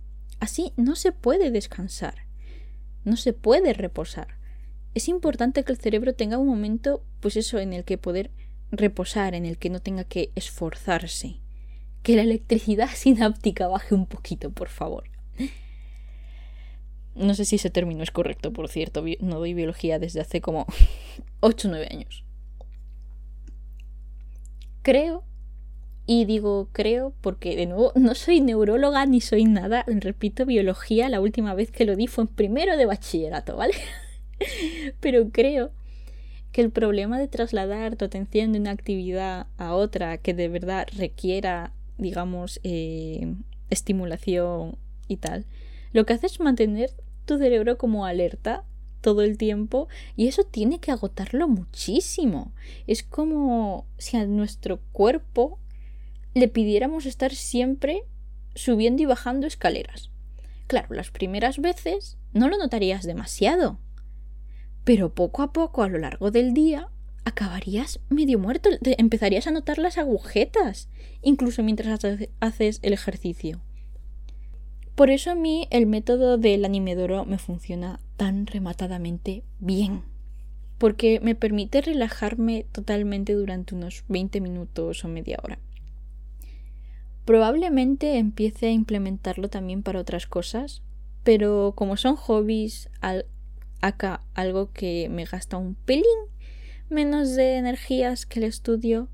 Así 0.41 0.73
no 0.79 0.97
se 0.97 1.13
puede 1.13 1.51
descansar, 1.51 2.15
no 3.05 3.19
se 3.19 3.35
puede 3.35 3.75
reposar. 3.75 4.39
Es 4.95 5.07
importante 5.07 5.65
que 5.65 5.73
el 5.73 5.79
cerebro 5.79 6.15
tenga 6.15 6.39
un 6.39 6.49
momento, 6.49 7.05
pues 7.21 7.37
eso, 7.37 7.59
en 7.59 7.75
el 7.75 7.85
que 7.85 7.99
poder 7.99 8.31
reposar, 8.71 9.35
en 9.35 9.45
el 9.45 9.59
que 9.59 9.69
no 9.69 9.81
tenga 9.81 10.05
que 10.05 10.33
esforzarse. 10.35 11.43
Que 12.03 12.17
la 12.17 12.23
electricidad 12.23 12.89
sináptica 12.95 13.67
baje 13.69 13.95
un 13.95 14.07
poquito, 14.07 14.51
por 14.51 14.71
favor. 14.71 15.15
No 17.17 17.35
sé 17.35 17.45
si 17.45 17.57
ese 17.57 17.71
término 17.71 18.03
es 18.03 18.11
correcto, 18.11 18.53
por 18.53 18.69
cierto. 18.69 19.05
No 19.21 19.39
doy 19.39 19.55
biología 19.55 19.99
desde 19.99 20.21
hace 20.21 20.41
como 20.41 20.67
8 21.41 21.69
o 21.69 21.71
9 21.71 21.89
años. 21.91 22.25
Creo, 24.83 25.25
y 26.07 26.25
digo 26.25 26.69
creo 26.73 27.13
porque 27.21 27.57
de 27.57 27.67
nuevo 27.67 27.93
no 27.97 28.15
soy 28.15 28.41
neuróloga 28.41 29.05
ni 29.07 29.21
soy 29.21 29.45
nada. 29.45 29.85
Repito, 29.89 30.47
biología, 30.47 31.09
la 31.09 31.21
última 31.21 31.55
vez 31.55 31.73
que 31.73 31.85
lo 31.85 31.97
di 31.97 32.07
fue 32.07 32.25
en 32.25 32.29
primero 32.29 32.77
de 32.77 32.87
bachillerato, 32.87 33.57
¿vale? 33.57 33.75
Pero 35.01 35.31
creo 35.31 35.73
que 36.53 36.61
el 36.61 36.71
problema 36.71 37.19
de 37.19 37.29
trasladar 37.29 37.97
tu 37.97 38.05
atención 38.05 38.53
de 38.53 38.61
una 38.61 38.71
actividad 38.71 39.49
a 39.59 39.75
otra 39.75 40.19
que 40.19 40.33
de 40.33 40.49
verdad 40.49 40.87
requiera, 40.97 41.73
digamos, 41.99 42.61
eh, 42.63 43.35
estimulación 43.69 44.79
y 45.09 45.17
tal, 45.17 45.45
lo 45.93 46.07
que 46.07 46.13
hace 46.13 46.27
es 46.27 46.41
mantener 46.41 46.91
tu 47.27 47.39
cerebro 47.39 47.77
como 47.77 48.07
alerta 48.07 48.65
todo 49.01 49.23
el 49.23 49.39
tiempo 49.39 49.89
y 50.17 50.27
eso 50.29 50.45
tiene 50.45 50.81
que 50.81 50.91
agotarlo 50.91 51.49
muchísimo. 51.49 52.53
Es 52.87 53.03
como 53.03 53.87
si 53.99 54.17
a 54.17 54.27
nuestro 54.27 54.81
cuerpo 54.93 55.59
le 56.35 56.49
pidiéramos 56.49 57.07
estar 57.07 57.35
siempre 57.35 58.03
subiendo 58.55 59.03
y 59.03 59.07
bajando 59.07 59.47
escaleras. 59.47 60.11
Claro, 60.67 60.95
las 60.95 61.11
primeras 61.11 61.59
veces 61.61 62.19
no 62.33 62.49
lo 62.49 62.59
notarías 62.59 63.05
demasiado, 63.05 63.79
pero 64.85 65.15
poco 65.15 65.43
a 65.43 65.53
poco 65.53 65.83
a 65.83 65.89
lo 65.89 65.99
largo 65.99 66.31
del 66.31 66.55
día 66.55 66.89
acabarías 67.25 68.01
medio 68.09 68.39
muerto, 68.39 68.71
empezarías 68.83 69.47
a 69.47 69.51
notar 69.51 69.79
las 69.79 69.99
agujetas, 69.99 70.89
incluso 71.23 71.63
mientras 71.63 72.05
haces 72.41 72.79
el 72.83 72.93
ejercicio. 72.93 73.61
Por 74.97 75.11
eso 75.11 75.31
a 75.31 75.35
mí 75.35 75.69
el 75.71 75.87
método 75.87 76.39
del 76.39 76.65
animedoro 76.65 77.27
me 77.27 77.37
funciona 77.37 78.01
tan 78.17 78.47
rematadamente 78.47 79.45
bien, 79.59 80.03
porque 80.79 81.21
me 81.21 81.35
permite 81.35 81.83
relajarme 81.83 82.65
totalmente 82.73 83.35
durante 83.35 83.75
unos 83.75 84.05
20 84.09 84.41
minutos 84.41 85.05
o 85.05 85.09
media 85.09 85.37
hora. 85.45 85.59
Probablemente 87.27 88.17
empiece 88.17 88.69
a 88.69 88.73
implementarlo 88.73 89.51
también 89.51 89.83
para 89.83 90.01
otras 90.01 90.27
cosas, 90.27 90.83
pero 91.25 91.75
como 91.77 91.99
son 91.99 92.17
hobbies 92.17 92.89
acá 93.83 94.23
algo 94.33 94.73
que 94.73 95.11
me 95.11 95.27
gasta 95.27 95.59
un 95.59 95.75
pelín 95.75 96.05
menos 96.89 97.35
de 97.35 97.57
energías 97.57 98.25
que 98.25 98.39
el 98.39 98.47
estudio, 98.47 99.09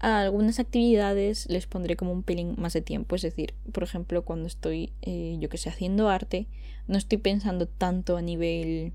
a 0.00 0.20
algunas 0.20 0.58
actividades 0.58 1.46
les 1.48 1.66
pondré 1.66 1.96
como 1.96 2.12
un 2.12 2.22
pelín 2.22 2.54
más 2.58 2.72
de 2.72 2.82
tiempo. 2.82 3.16
Es 3.16 3.22
decir, 3.22 3.54
por 3.72 3.82
ejemplo, 3.82 4.24
cuando 4.24 4.46
estoy, 4.46 4.92
eh, 5.02 5.36
yo 5.40 5.48
que 5.48 5.58
sé, 5.58 5.68
haciendo 5.68 6.08
arte, 6.08 6.46
no 6.86 6.96
estoy 6.98 7.18
pensando 7.18 7.66
tanto 7.66 8.16
a 8.16 8.22
nivel 8.22 8.92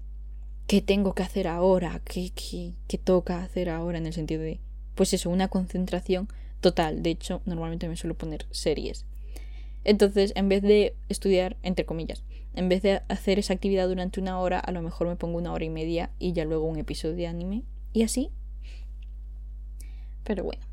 qué 0.68 0.82
tengo 0.82 1.14
que 1.14 1.24
hacer 1.24 1.48
ahora, 1.48 2.02
qué, 2.06 2.32
qué, 2.34 2.74
qué 2.88 2.98
toca 2.98 3.44
hacer 3.44 3.70
ahora, 3.70 3.98
en 3.98 4.06
el 4.06 4.14
sentido 4.14 4.42
de, 4.42 4.60
pues 4.96 5.14
eso, 5.14 5.30
una 5.30 5.50
concentración 5.50 6.28
total. 6.62 7.04
De 7.04 7.12
hecho, 7.12 7.42
normalmente 7.46 7.88
me 7.88 7.98
suelo 7.98 8.16
poner 8.16 8.46
series. 8.52 9.06
Entonces, 9.84 10.32
en 10.36 10.48
vez 10.48 10.62
de 10.62 10.96
estudiar, 11.10 11.58
entre 11.62 11.86
comillas, 11.86 12.24
en 12.56 12.70
vez 12.70 12.82
de 12.82 13.02
hacer 13.10 13.40
esa 13.40 13.54
actividad 13.54 13.88
durante 13.88 14.20
una 14.22 14.40
hora, 14.40 14.60
a 14.60 14.72
lo 14.72 14.82
mejor 14.82 15.08
me 15.08 15.16
pongo 15.16 15.38
una 15.38 15.52
hora 15.52 15.66
y 15.66 15.70
media 15.70 16.12
y 16.20 16.34
ya 16.34 16.46
luego 16.46 16.66
un 16.66 16.78
episodio 16.78 17.16
de 17.16 17.28
anime. 17.28 17.64
Y 17.92 18.04
así. 18.04 18.30
Pero 20.24 20.44
bueno. 20.44 20.73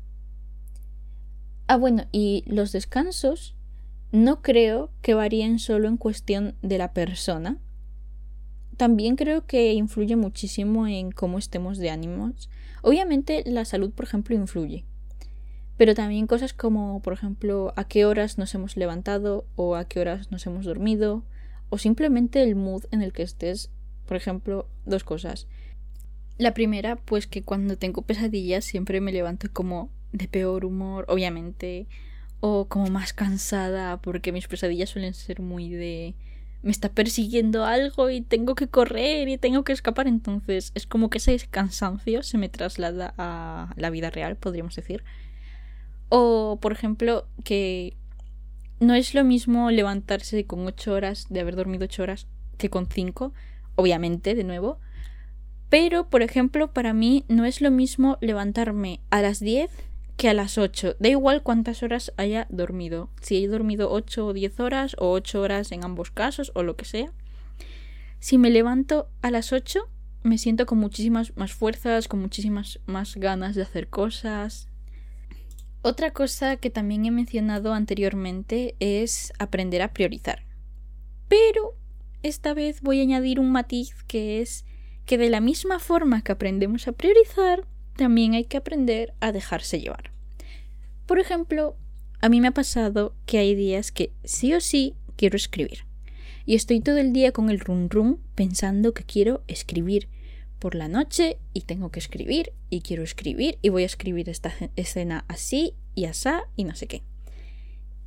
Ah, 1.71 1.77
bueno, 1.77 2.03
y 2.11 2.43
los 2.47 2.73
descansos 2.73 3.55
no 4.11 4.41
creo 4.41 4.89
que 5.01 5.13
varíen 5.13 5.57
solo 5.57 5.87
en 5.87 5.95
cuestión 5.95 6.53
de 6.61 6.77
la 6.77 6.91
persona. 6.91 7.59
También 8.75 9.15
creo 9.15 9.45
que 9.45 9.71
influye 9.71 10.17
muchísimo 10.17 10.85
en 10.85 11.11
cómo 11.11 11.37
estemos 11.37 11.77
de 11.77 11.89
ánimos. 11.89 12.49
Obviamente 12.81 13.43
la 13.45 13.63
salud, 13.63 13.91
por 13.91 14.03
ejemplo, 14.03 14.35
influye. 14.35 14.83
Pero 15.77 15.95
también 15.95 16.27
cosas 16.27 16.51
como, 16.51 17.01
por 17.01 17.13
ejemplo, 17.13 17.71
a 17.77 17.85
qué 17.85 18.03
horas 18.03 18.37
nos 18.37 18.53
hemos 18.53 18.75
levantado 18.75 19.45
o 19.55 19.77
a 19.77 19.85
qué 19.85 20.01
horas 20.01 20.29
nos 20.29 20.45
hemos 20.45 20.65
dormido 20.65 21.23
o 21.69 21.77
simplemente 21.77 22.43
el 22.43 22.57
mood 22.57 22.83
en 22.91 23.01
el 23.01 23.13
que 23.13 23.23
estés. 23.23 23.71
Por 24.05 24.17
ejemplo, 24.17 24.67
dos 24.85 25.05
cosas. 25.05 25.47
La 26.37 26.53
primera, 26.53 26.97
pues 26.97 27.27
que 27.27 27.43
cuando 27.43 27.77
tengo 27.77 28.01
pesadillas 28.01 28.65
siempre 28.65 28.99
me 28.99 29.13
levanto 29.13 29.47
como 29.53 29.89
de 30.11 30.27
peor 30.27 30.65
humor, 30.65 31.05
obviamente, 31.07 31.87
o 32.39 32.67
como 32.67 32.87
más 32.87 33.13
cansada, 33.13 34.01
porque 34.01 34.31
mis 34.31 34.47
pesadillas 34.47 34.89
suelen 34.89 35.13
ser 35.13 35.41
muy 35.41 35.69
de 35.69 36.15
me 36.63 36.71
está 36.71 36.89
persiguiendo 36.89 37.65
algo 37.65 38.09
y 38.09 38.21
tengo 38.21 38.55
que 38.55 38.67
correr 38.67 39.27
y 39.29 39.37
tengo 39.37 39.63
que 39.63 39.73
escapar, 39.73 40.07
entonces 40.07 40.71
es 40.75 40.85
como 40.85 41.09
que 41.09 41.17
ese 41.17 41.39
cansancio 41.49 42.21
se 42.23 42.37
me 42.37 42.49
traslada 42.49 43.13
a 43.17 43.73
la 43.77 43.89
vida 43.89 44.09
real, 44.11 44.35
podríamos 44.35 44.75
decir. 44.75 45.03
O, 46.09 46.59
por 46.61 46.71
ejemplo, 46.71 47.25
que 47.43 47.95
no 48.79 48.93
es 48.93 49.15
lo 49.15 49.23
mismo 49.23 49.71
levantarse 49.71 50.45
con 50.45 50.65
ocho 50.67 50.93
horas, 50.93 51.27
de 51.29 51.39
haber 51.39 51.55
dormido 51.55 51.85
ocho 51.85 52.03
horas, 52.03 52.27
que 52.57 52.69
con 52.69 52.87
cinco, 52.87 53.33
obviamente, 53.75 54.35
de 54.35 54.43
nuevo. 54.43 54.77
Pero, 55.69 56.09
por 56.09 56.21
ejemplo, 56.21 56.73
para 56.73 56.93
mí 56.93 57.25
no 57.27 57.45
es 57.45 57.61
lo 57.61 57.71
mismo 57.71 58.17
levantarme 58.21 58.99
a 59.09 59.21
las 59.21 59.39
10 59.39 59.71
que 60.17 60.29
a 60.29 60.33
las 60.33 60.57
8. 60.57 60.95
Da 60.99 61.09
igual 61.09 61.43
cuántas 61.43 61.83
horas 61.83 62.13
haya 62.17 62.47
dormido. 62.49 63.09
Si 63.21 63.43
he 63.43 63.47
dormido 63.47 63.91
8 63.91 64.27
o 64.27 64.33
10 64.33 64.59
horas 64.59 64.95
o 64.99 65.11
8 65.11 65.41
horas 65.41 65.71
en 65.71 65.83
ambos 65.83 66.11
casos 66.11 66.51
o 66.55 66.63
lo 66.63 66.75
que 66.75 66.85
sea. 66.85 67.11
Si 68.19 68.37
me 68.37 68.49
levanto 68.49 69.09
a 69.21 69.31
las 69.31 69.51
8, 69.51 69.87
me 70.23 70.37
siento 70.37 70.65
con 70.65 70.77
muchísimas 70.77 71.35
más 71.35 71.53
fuerzas, 71.53 72.07
con 72.07 72.21
muchísimas 72.21 72.79
más 72.85 73.15
ganas 73.15 73.55
de 73.55 73.63
hacer 73.63 73.87
cosas, 73.87 74.71
otra 75.83 76.11
cosa 76.11 76.57
que 76.57 76.69
también 76.69 77.05
he 77.07 77.11
mencionado 77.11 77.73
anteriormente 77.73 78.75
es 78.79 79.33
aprender 79.39 79.81
a 79.81 79.93
priorizar. 79.93 80.43
Pero 81.27 81.75
esta 82.21 82.53
vez 82.53 82.81
voy 82.81 82.99
a 82.99 83.01
añadir 83.01 83.39
un 83.39 83.51
matiz 83.51 83.95
que 84.03 84.41
es 84.41 84.63
que 85.05 85.17
de 85.17 85.31
la 85.31 85.41
misma 85.41 85.79
forma 85.79 86.21
que 86.21 86.33
aprendemos 86.33 86.87
a 86.87 86.91
priorizar, 86.91 87.65
también 88.01 88.33
hay 88.33 88.45
que 88.45 88.57
aprender 88.57 89.13
a 89.19 89.31
dejarse 89.31 89.79
llevar. 89.79 90.09
Por 91.05 91.19
ejemplo, 91.19 91.75
a 92.19 92.29
mí 92.29 92.41
me 92.41 92.47
ha 92.47 92.51
pasado 92.51 93.13
que 93.27 93.37
hay 93.37 93.53
días 93.53 93.91
que 93.91 94.11
sí 94.23 94.55
o 94.55 94.59
sí 94.59 94.95
quiero 95.15 95.35
escribir. 95.35 95.85
Y 96.47 96.55
estoy 96.55 96.79
todo 96.81 96.97
el 96.97 97.13
día 97.13 97.31
con 97.31 97.51
el 97.51 97.59
run 97.59 97.91
run 97.91 98.19
pensando 98.33 98.95
que 98.95 99.03
quiero 99.03 99.43
escribir 99.47 100.09
por 100.57 100.73
la 100.73 100.87
noche 100.87 101.37
y 101.53 101.61
tengo 101.61 101.91
que 101.91 101.99
escribir 101.99 102.53
y 102.71 102.81
quiero 102.81 103.03
escribir 103.03 103.59
y 103.61 103.69
voy 103.69 103.83
a 103.83 103.85
escribir 103.85 104.29
esta 104.29 104.51
escena 104.75 105.23
así 105.27 105.75
y 105.93 106.05
asá 106.05 106.45
y 106.55 106.63
no 106.63 106.73
sé 106.73 106.87
qué. 106.87 107.03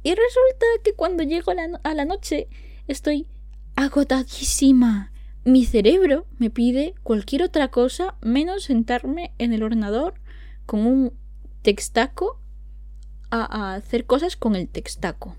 Y 0.03 0.11
resulta 0.11 0.67
que 0.83 0.95
cuando 0.95 1.23
llego 1.23 1.53
a 1.53 1.55
la, 1.55 1.81
a 1.85 1.95
la 1.95 2.05
noche 2.05 2.49
estoy 2.89 3.29
agotadísima. 3.77 5.13
Mi 5.45 5.67
cerebro 5.67 6.27
me 6.39 6.49
pide 6.49 6.95
cualquier 7.03 7.43
otra 7.43 7.69
cosa 7.69 8.17
menos 8.23 8.65
sentarme 8.65 9.33
en 9.37 9.53
el 9.53 9.63
ordenador 9.63 10.15
con 10.65 10.87
un 10.87 11.13
textaco 11.61 12.41
a, 13.31 13.75
hacer 13.75 14.07
cosas 14.07 14.37
con 14.37 14.57
el 14.57 14.69
textaco. 14.69 15.37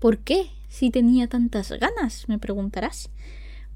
¿Por 0.00 0.18
qué? 0.18 0.50
Si 0.68 0.90
tenía 0.90 1.28
tantas 1.28 1.70
ganas, 1.70 2.28
me 2.28 2.38
preguntarás. 2.38 3.10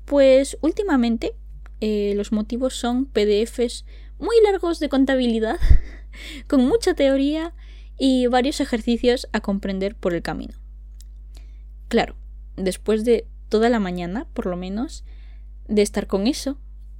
Pues 0.04 0.58
últimamente 0.60 1.34
eh, 1.80 2.12
los 2.16 2.30
motivos 2.30 2.74
son 2.74 3.06
PDFs 3.06 3.86
muy 4.18 4.36
largos 4.44 4.78
de 4.78 4.90
contabilidad, 4.90 5.58
con 6.48 6.66
mucha 6.66 6.92
teoría 6.92 7.54
y 7.96 8.26
varios 8.26 8.60
ejercicios 8.60 9.26
a 9.32 9.40
comprender 9.40 9.96
por 9.96 10.12
el 10.12 10.20
camino. 10.20 10.54
Claro, 11.88 12.14
después 12.56 13.06
de 13.06 13.26
toda 13.48 13.70
la 13.70 13.80
mañana, 13.80 14.26
por 14.34 14.46
lo 14.46 14.56
menos, 14.56 15.04
de 15.68 15.82
estar 15.82 16.06
con 16.06 16.26
eso, 16.26 16.58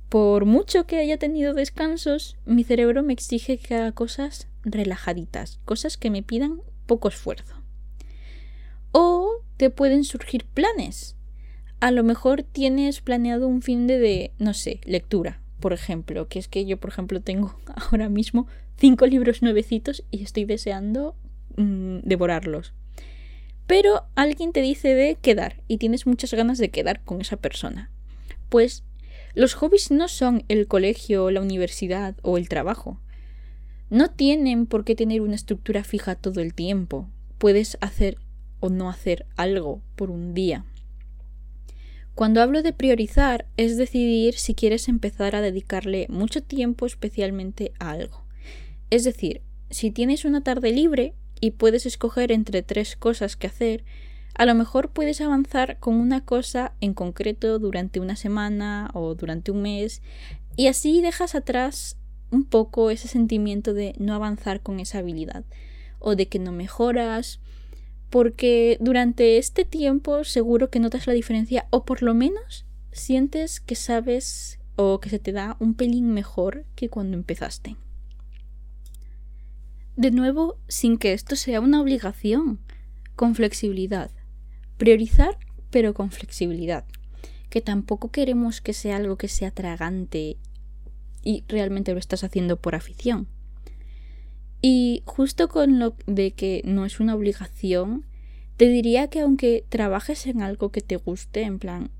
por 0.09 0.45
mucho 0.45 0.87
que 0.87 0.99
haya 0.99 1.19
tenido 1.19 1.55
descansos, 1.55 2.37
mi 2.45 2.65
cerebro 2.65 3.03
me 3.03 3.13
exige 3.13 3.59
que 3.59 3.75
haga 3.75 3.93
cosas 3.93 4.49
relajaditas, 4.63 5.61
cosas 5.65 5.97
que 5.97 6.11
me 6.11 6.23
pidan 6.23 6.61
poco 6.87 7.09
esfuerzo. 7.09 7.57
O 8.93 9.43
te 9.57 9.71
pueden 9.71 10.05
surgir 10.05 10.45
planes, 10.45 11.17
a 11.81 11.91
lo 11.91 12.03
mejor 12.03 12.43
tienes 12.43 13.01
planeado 13.01 13.49
un 13.49 13.61
fin 13.61 13.87
de, 13.87 14.33
no 14.39 14.55
sé, 14.55 14.81
lectura, 14.85 15.41
por 15.61 15.73
ejemplo, 15.73 16.29
que 16.29 16.39
es 16.39 16.49
que 16.49 16.65
yo, 16.65 16.79
por 16.79 16.91
ejemplo, 16.91 17.21
tengo 17.21 17.59
ahora 17.91 18.09
mismo 18.09 18.47
cinco 18.77 19.07
libros 19.07 19.43
nuevecitos 19.43 20.05
y 20.11 20.23
estoy 20.23 20.45
deseando 20.45 21.17
mm, 21.57 21.99
devorarlos. 22.03 22.73
Pero 23.67 24.05
alguien 24.15 24.53
te 24.53 24.61
dice 24.61 24.95
de 24.95 25.17
quedar 25.17 25.63
y 25.69 25.79
tienes 25.79 26.07
muchas 26.07 26.35
ganas 26.35 26.59
de 26.59 26.71
quedar 26.71 27.03
con 27.03 27.21
esa 27.21 27.37
persona. 27.37 27.91
Pues 28.49 28.85
los 29.35 29.55
hobbies 29.55 29.91
no 29.91 30.09
son 30.09 30.45
el 30.49 30.67
colegio, 30.67 31.31
la 31.31 31.41
universidad 31.41 32.17
o 32.23 32.39
el 32.39 32.49
trabajo. 32.49 33.01
No 33.91 34.11
tienen 34.11 34.67
por 34.67 34.85
qué 34.85 34.95
tener 34.95 35.21
una 35.21 35.35
estructura 35.35 35.85
fija 35.85 36.15
todo 36.15 36.41
el 36.41 36.55
tiempo. 36.55 37.11
Puedes 37.39 37.77
hacer 37.81 38.17
o 38.61 38.71
no 38.71 38.89
hacer 38.89 39.27
algo 39.37 39.83
por 39.97 40.11
un 40.11 40.35
día. 40.35 40.65
Cuando 42.15 42.41
hablo 42.41 42.63
de 42.63 42.73
priorizar 42.73 43.47
es 43.57 43.77
decidir 43.77 44.35
si 44.35 44.55
quieres 44.55 44.89
empezar 44.89 45.35
a 45.35 45.41
dedicarle 45.41 46.07
mucho 46.09 46.43
tiempo 46.43 46.87
especialmente 46.87 47.73
a 47.81 47.91
algo. 47.91 48.25
Es 48.91 49.03
decir, 49.03 49.43
si 49.71 49.91
tienes 49.91 50.25
una 50.25 50.43
tarde 50.43 50.71
libre 50.71 51.15
y 51.41 51.51
puedes 51.51 51.87
escoger 51.87 52.31
entre 52.31 52.63
tres 52.63 52.95
cosas 52.95 53.35
que 53.35 53.49
hacer, 53.49 53.85
a 54.35 54.47
lo 54.47 54.55
mejor 54.55 54.91
puedes 54.91 55.21
avanzar 55.21 55.79
con 55.79 55.95
una 55.95 56.25
cosa 56.25 56.73
en 56.81 56.95
concreto 56.95 57.59
durante 57.59 58.01
una 58.01 58.17
semana 58.17 58.91
o 58.93 59.15
durante 59.15 59.51
un 59.51 59.63
mes 59.63 60.03
y 60.57 60.67
así 60.67 61.01
dejas 61.01 61.35
atrás 61.35 61.97
un 62.31 62.45
poco 62.45 62.91
ese 62.91 63.09
sentimiento 63.09 63.75
de 63.75 63.95
no 63.99 64.15
avanzar 64.15 64.61
con 64.61 64.81
esa 64.81 64.99
habilidad 64.99 65.45
o 66.01 66.17
de 66.17 66.27
que 66.27 66.39
no 66.39 66.53
mejoras 66.53 67.41
porque 68.11 68.77
durante 68.81 69.39
este 69.39 69.65
tiempo 69.65 70.25
seguro 70.25 70.71
que 70.71 70.81
notas 70.81 71.07
la 71.07 71.13
diferencia 71.13 71.67
o 71.71 71.85
por 71.85 72.03
lo 72.03 72.15
menos 72.15 72.67
sientes 72.93 73.61
que 73.61 73.77
sabes 73.77 74.59
o 74.77 75.01
que 75.01 75.11
se 75.11 75.19
te 75.19 75.33
da 75.33 75.57
un 75.61 75.75
pelín 75.75 76.13
mejor 76.13 76.65
que 76.75 76.89
cuando 76.89 77.17
empezaste. 77.17 77.77
De 79.97 80.11
nuevo, 80.11 80.59
sin 80.67 80.99
que 80.99 81.13
esto 81.13 81.37
sea 81.37 81.61
una 81.61 81.81
obligación, 81.81 82.59
con 83.15 83.35
flexibilidad. 83.35 84.11
Priorizar, 84.77 85.39
pero 85.71 85.95
con 85.95 86.11
flexibilidad. 86.11 86.85
Que 87.51 87.61
tampoco 87.61 88.11
queremos 88.11 88.61
que 88.61 88.73
sea 88.73 88.97
algo 88.97 89.17
que 89.17 89.29
sea 89.29 89.51
tragante 89.51 90.37
y 91.23 91.45
realmente 91.49 91.93
lo 91.93 91.99
estás 91.99 92.25
haciendo 92.25 92.57
por 92.57 92.75
afición. 92.75 93.29
Y 94.61 95.03
justo 95.05 95.49
con 95.49 95.79
lo 95.79 95.95
de 96.07 96.33
que 96.33 96.63
no 96.65 96.87
es 96.87 97.01
una 97.01 97.15
obligación, 97.15 98.07
te 98.57 98.69
diría 98.69 99.09
que 99.09 99.21
aunque 99.21 99.65
trabajes 99.69 100.27
en 100.27 100.43
algo 100.43 100.71
que 100.71 100.81
te 100.81 100.97
guste, 100.97 101.43
en 101.43 101.59
plan, 101.59 101.91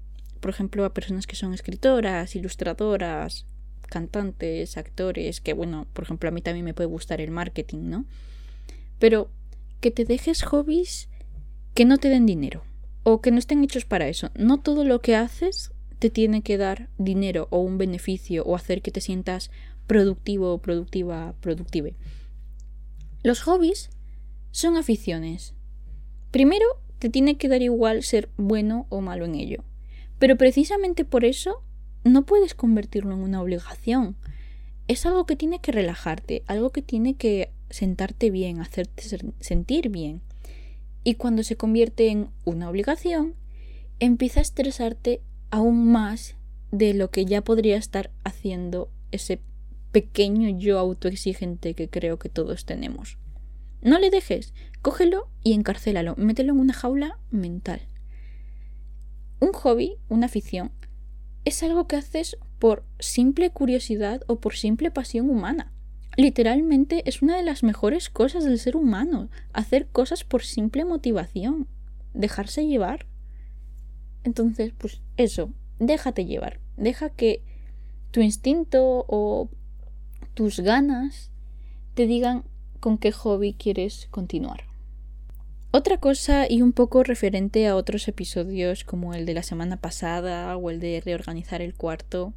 por 0.41 0.51
ejemplo, 0.51 0.85
a 0.85 0.95
personas 0.95 1.27
que 1.27 1.37
son 1.37 1.53
escritoras, 1.53 2.37
ilustradoras, 2.37 3.47
cantantes, 3.89 4.77
actores, 4.77 5.41
que 5.41 5.53
bueno, 5.53 5.87
por 5.93 6.05
ejemplo, 6.05 6.29
a 6.29 6.33
mí 6.33 6.43
también 6.43 6.65
me 6.65 6.75
puede 6.75 6.89
gustar 6.89 7.21
el 7.21 7.31
marketing, 7.31 7.91
¿no? 7.91 8.07
Pero 8.99 9.31
que 9.81 9.91
te 9.91 10.05
dejes 10.05 10.43
hobbies 10.43 11.09
que 11.75 11.85
no 11.85 11.99
te 11.99 12.09
den 12.09 12.27
dinero 12.27 12.63
o 13.03 13.21
que 13.21 13.31
no 13.31 13.39
estén 13.39 13.63
hechos 13.63 13.85
para 13.85 14.09
eso. 14.09 14.31
No 14.35 14.61
todo 14.61 14.85
lo 14.85 15.01
que 15.01 15.17
haces 15.17 15.73
te 15.99 16.11
tiene 16.11 16.43
que 16.43 16.57
dar 16.57 16.89
dinero 16.99 17.49
o 17.51 17.59
un 17.59 17.79
beneficio 17.79 18.45
o 18.45 18.57
hacer 18.57 18.83
que 18.83 18.91
te 18.91 19.01
sientas 19.01 19.51
productivo, 19.87 20.59
productiva, 20.59 21.35
productive. 21.41 21.95
Los 23.23 23.43
hobbies 23.43 23.91
son 24.51 24.77
aficiones. 24.77 25.55
Primero, 26.31 26.67
te 26.99 27.11
tiene 27.11 27.37
que 27.37 27.49
dar 27.49 27.63
igual 27.63 28.03
ser 28.03 28.29
bueno 28.37 28.87
o 28.89 29.01
malo 29.01 29.25
en 29.25 29.35
ello. 29.35 29.65
Pero 30.19 30.37
precisamente 30.37 31.05
por 31.05 31.25
eso 31.25 31.63
no 32.05 32.25
puedes 32.25 32.55
convertirlo 32.55 33.15
en 33.15 33.21
una 33.21 33.43
obligación. 33.43 34.17
Es 34.89 35.07
algo 35.07 35.27
que 35.27 35.37
tiene 35.37 35.61
que 35.61 35.73
relajarte, 35.73 36.43
algo 36.47 36.71
que 36.71 36.83
tiene 36.83 37.15
que 37.15 37.51
sentarte 37.71 38.31
bien, 38.31 38.61
hacerte 38.61 39.05
sentir 39.41 39.89
bien. 39.89 40.23
Y 41.05 41.15
cuando 41.15 41.43
se 41.43 41.57
convierte 41.57 42.09
en 42.09 42.31
una 42.45 42.69
obligación, 42.69 43.35
empieza 44.01 44.41
a 44.41 44.43
estresarte 44.43 45.21
aún 45.51 45.93
más 45.93 46.37
de 46.73 46.95
lo 46.95 47.11
que 47.11 47.27
ya 47.27 47.43
podría 47.43 47.77
estar 47.77 48.11
haciendo 48.25 48.91
ese 49.13 49.41
pequeño 49.93 50.49
yo 50.59 50.79
autoexigente 50.79 51.75
que 51.75 51.89
creo 51.89 52.19
que 52.19 52.29
todos 52.29 52.65
tenemos. 52.65 53.19
No 53.83 53.99
le 53.99 54.11
dejes, 54.11 54.55
cógelo 54.81 55.29
y 55.43 55.53
encarcélalo, 55.53 56.17
mételo 56.17 56.55
en 56.55 56.61
una 56.61 56.73
jaula 56.73 57.19
mental. 57.31 57.83
Un 59.41 59.53
hobby, 59.53 59.99
una 60.09 60.27
afición, 60.27 60.73
es 61.45 61.63
algo 61.63 61.87
que 61.87 61.97
haces 61.97 62.39
por 62.59 62.83
simple 62.99 63.51
curiosidad 63.51 64.23
o 64.27 64.41
por 64.41 64.57
simple 64.57 64.91
pasión 64.91 65.29
humana. 65.29 65.74
Literalmente 66.17 67.03
es 67.09 67.23
una 67.23 67.37
de 67.37 67.43
las 67.43 67.63
mejores 67.63 68.09
cosas 68.09 68.45
del 68.45 68.59
ser 68.59 68.77
humano, 68.77 69.29
hacer 69.53 69.89
cosas 69.89 70.25
por 70.25 70.45
simple 70.45 70.85
motivación, 70.85 71.67
dejarse 72.13 72.67
llevar. 72.67 73.07
Entonces, 74.23 74.73
pues 74.79 75.01
eso, 75.17 75.51
déjate 75.79 76.25
llevar, 76.25 76.61
deja 76.77 77.11
que 77.11 77.43
tu 78.11 78.21
instinto 78.21 79.05
o 79.09 79.51
tus 80.35 80.61
ganas 80.61 81.31
te 81.95 82.07
digan 82.07 82.45
con 82.81 82.99
qué 82.99 83.13
hobby 83.13 83.55
quieres 83.55 84.09
continuar. 84.11 84.65
Otra 85.73 85.99
cosa 85.99 86.47
y 86.49 86.63
un 86.63 86.73
poco 86.73 87.03
referente 87.03 87.67
a 87.67 87.75
otros 87.75 88.07
episodios 88.07 88.85
como 88.85 89.15
el 89.15 89.27
de 89.27 89.35
la 89.35 89.43
semana 89.43 89.77
pasada 89.77 90.57
o 90.57 90.71
el 90.71 90.79
de 90.79 91.03
reorganizar 91.05 91.61
el 91.63 91.75
cuarto, 91.75 92.33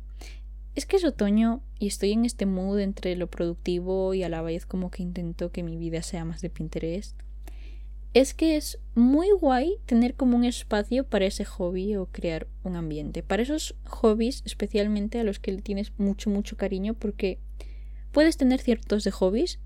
es 0.78 0.86
que 0.86 0.98
es 0.98 1.04
otoño 1.04 1.62
y 1.80 1.88
estoy 1.88 2.12
en 2.12 2.26
este 2.26 2.46
mood 2.46 2.80
entre 2.80 3.16
lo 3.16 3.28
productivo 3.28 4.14
y 4.14 4.24
a 4.24 4.30
la 4.30 4.42
vez 4.42 4.66
como 4.66 4.92
que 4.92 5.04
intento 5.04 5.52
que 5.52 5.64
mi 5.64 5.76
vida 5.78 6.02
sea 6.02 6.24
más 6.24 6.42
de 6.42 6.50
Pinterest. 6.50 7.20
Es 8.14 8.34
que 8.34 8.56
es 8.56 8.80
muy 8.96 9.30
guay 9.32 9.78
tener 9.86 10.16
como 10.16 10.38
un 10.38 10.44
espacio 10.44 11.04
para 11.04 11.26
ese 11.26 11.46
hobby 11.46 11.96
o 11.96 12.06
crear 12.06 12.48
un 12.64 12.76
ambiente. 12.76 13.22
Para 13.22 13.44
esos 13.44 13.76
hobbies, 13.86 14.42
especialmente 14.46 15.20
a 15.20 15.24
los 15.24 15.40
que 15.40 15.52
le 15.52 15.62
tienes 15.62 15.92
mucho, 15.98 16.30
mucho 16.30 16.56
cariño, 16.58 16.94
porque 16.94 17.40
puedes 18.12 18.38
tener 18.38 18.62
ciertos 18.62 19.04
de 19.04 19.12
hobbies 19.12 19.60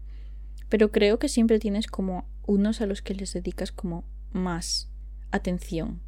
pero 0.72 0.90
creo 0.90 1.20
que 1.20 1.28
siempre 1.28 1.60
tienes 1.60 1.86
como 1.86 2.24
unos 2.48 2.80
a 2.80 2.86
los 2.86 3.02
que 3.02 3.14
les 3.14 3.34
dedicas 3.34 3.74
como 3.74 4.06
más 4.32 4.90
atención. 5.30 6.00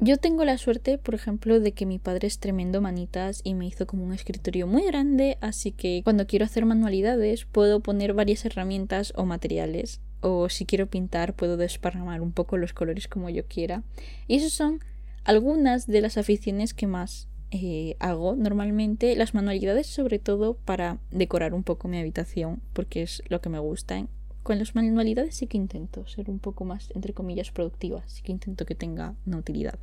Yo 0.00 0.16
tengo 0.16 0.44
la 0.44 0.58
suerte, 0.58 0.96
por 0.96 1.16
ejemplo, 1.16 1.58
de 1.58 1.72
que 1.72 1.84
mi 1.84 1.98
padre 1.98 2.28
es 2.28 2.38
tremendo 2.38 2.80
manitas 2.80 3.40
y 3.42 3.54
me 3.54 3.66
hizo 3.66 3.88
como 3.88 4.04
un 4.04 4.12
escritorio 4.12 4.68
muy 4.68 4.86
grande, 4.86 5.38
así 5.40 5.72
que 5.72 6.02
cuando 6.04 6.28
quiero 6.28 6.44
hacer 6.44 6.64
manualidades 6.64 7.46
puedo 7.46 7.80
poner 7.80 8.14
varias 8.14 8.44
herramientas 8.44 9.12
o 9.16 9.24
materiales, 9.24 10.00
o 10.20 10.48
si 10.50 10.66
quiero 10.66 10.86
pintar 10.86 11.34
puedo 11.34 11.56
desparramar 11.56 12.20
un 12.20 12.30
poco 12.30 12.56
los 12.58 12.72
colores 12.72 13.08
como 13.08 13.28
yo 13.28 13.44
quiera. 13.46 13.82
Y 14.28 14.36
esas 14.36 14.52
son 14.52 14.78
algunas 15.24 15.88
de 15.88 16.00
las 16.00 16.16
aficiones 16.16 16.74
que 16.74 16.86
más 16.86 17.26
eh, 17.50 17.96
hago 17.98 18.36
normalmente. 18.36 19.16
Las 19.16 19.34
manualidades 19.34 19.88
sobre 19.88 20.20
todo 20.20 20.54
para 20.54 20.98
decorar 21.10 21.54
un 21.54 21.64
poco 21.64 21.88
mi 21.88 21.98
habitación 21.98 22.62
porque 22.72 23.02
es 23.02 23.20
lo 23.28 23.40
que 23.40 23.48
me 23.48 23.58
gusta. 23.58 24.06
Con 24.44 24.60
las 24.60 24.76
manualidades 24.76 25.34
sí 25.34 25.48
que 25.48 25.56
intento 25.56 26.06
ser 26.06 26.30
un 26.30 26.38
poco 26.38 26.64
más 26.64 26.88
entre 26.94 27.12
comillas 27.12 27.50
productiva 27.50 28.02
sí 28.06 28.22
que 28.22 28.32
intento 28.32 28.64
que 28.64 28.76
tenga 28.76 29.14
una 29.26 29.36
utilidad 29.36 29.78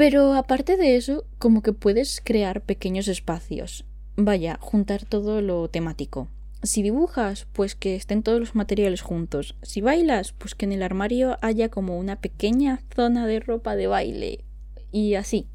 pero 0.00 0.32
aparte 0.32 0.78
de 0.78 0.96
eso 0.96 1.26
como 1.36 1.60
que 1.60 1.74
puedes 1.74 2.22
crear 2.24 2.62
pequeños 2.62 3.06
espacios 3.06 3.84
vaya 4.16 4.56
juntar 4.58 5.04
todo 5.04 5.42
lo 5.42 5.68
temático 5.68 6.28
si 6.62 6.80
dibujas, 6.80 7.46
pues 7.52 7.74
que 7.74 7.96
estén 7.96 8.22
todos 8.22 8.40
los 8.40 8.54
materiales 8.54 9.00
juntos. 9.00 9.56
Si 9.62 9.80
bailas, 9.80 10.32
pues 10.32 10.54
que 10.54 10.66
en 10.66 10.72
el 10.72 10.82
armario 10.82 11.38
haya 11.40 11.70
como 11.70 11.98
una 11.98 12.20
pequeña 12.20 12.82
zona 12.94 13.26
de 13.26 13.40
ropa 13.40 13.76
de 13.76 13.86
baile 13.86 14.44
y 14.92 15.14
así. 15.14 15.46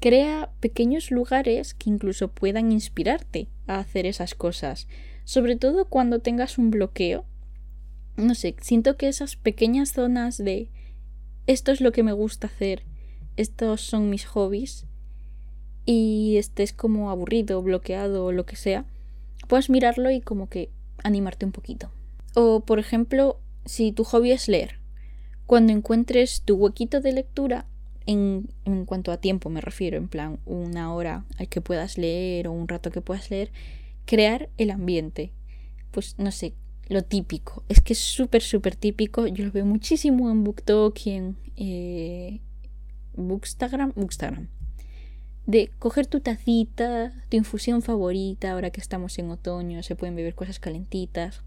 Crea 0.00 0.50
pequeños 0.60 1.10
lugares 1.10 1.74
que 1.74 1.90
incluso 1.90 2.28
puedan 2.28 2.72
inspirarte 2.72 3.48
a 3.66 3.78
hacer 3.78 4.06
esas 4.06 4.34
cosas, 4.34 4.88
sobre 5.24 5.56
todo 5.56 5.86
cuando 5.86 6.20
tengas 6.20 6.56
un 6.56 6.70
bloqueo. 6.70 7.26
No 8.16 8.34
sé, 8.34 8.54
siento 8.60 8.96
que 8.96 9.08
esas 9.08 9.36
pequeñas 9.36 9.92
zonas 9.92 10.38
de 10.38 10.70
esto 11.46 11.72
es 11.72 11.80
lo 11.80 11.92
que 11.92 12.02
me 12.02 12.12
gusta 12.12 12.46
hacer, 12.46 12.84
estos 13.38 13.80
son 13.80 14.10
mis 14.10 14.26
hobbies, 14.26 14.84
y 15.86 16.36
estés 16.36 16.74
como 16.74 17.10
aburrido, 17.10 17.62
bloqueado 17.62 18.26
o 18.26 18.32
lo 18.32 18.44
que 18.44 18.56
sea, 18.56 18.84
puedes 19.46 19.70
mirarlo 19.70 20.10
y 20.10 20.20
como 20.20 20.50
que 20.50 20.68
animarte 21.02 21.46
un 21.46 21.52
poquito. 21.52 21.90
O 22.34 22.60
por 22.60 22.78
ejemplo, 22.78 23.40
si 23.64 23.92
tu 23.92 24.04
hobby 24.04 24.32
es 24.32 24.48
leer, 24.48 24.80
cuando 25.46 25.72
encuentres 25.72 26.42
tu 26.42 26.56
huequito 26.56 27.00
de 27.00 27.12
lectura, 27.12 27.64
en, 28.04 28.48
cuanto 28.84 29.12
a 29.12 29.16
tiempo 29.16 29.48
me 29.48 29.62
refiero, 29.62 29.96
en 29.96 30.08
plan 30.08 30.40
una 30.44 30.92
hora 30.92 31.24
al 31.38 31.48
que 31.48 31.62
puedas 31.62 31.96
leer 31.96 32.48
o 32.48 32.52
un 32.52 32.68
rato 32.68 32.90
que 32.90 33.00
puedas 33.00 33.30
leer, 33.30 33.50
crear 34.04 34.50
el 34.58 34.70
ambiente. 34.70 35.32
Pues 35.90 36.16
no 36.18 36.32
sé, 36.32 36.52
lo 36.88 37.02
típico. 37.02 37.64
Es 37.70 37.80
que 37.80 37.94
es 37.94 37.98
súper, 37.98 38.42
súper 38.42 38.76
típico. 38.76 39.26
Yo 39.26 39.46
lo 39.46 39.52
veo 39.52 39.64
muchísimo 39.64 40.30
en 40.30 40.44
BookTok 40.44 40.98
y 41.06 41.10
en 41.12 41.36
eh, 41.56 42.40
Bookstagram. 43.26 44.48
De 45.46 45.70
coger 45.78 46.06
tu 46.06 46.20
tacita, 46.20 47.12
tu 47.30 47.36
infusión 47.36 47.82
favorita, 47.82 48.52
ahora 48.52 48.70
que 48.70 48.80
estamos 48.80 49.18
en 49.18 49.30
otoño, 49.30 49.82
se 49.82 49.96
pueden 49.96 50.14
beber 50.14 50.34
cosas 50.34 50.60
calentitas 50.60 51.42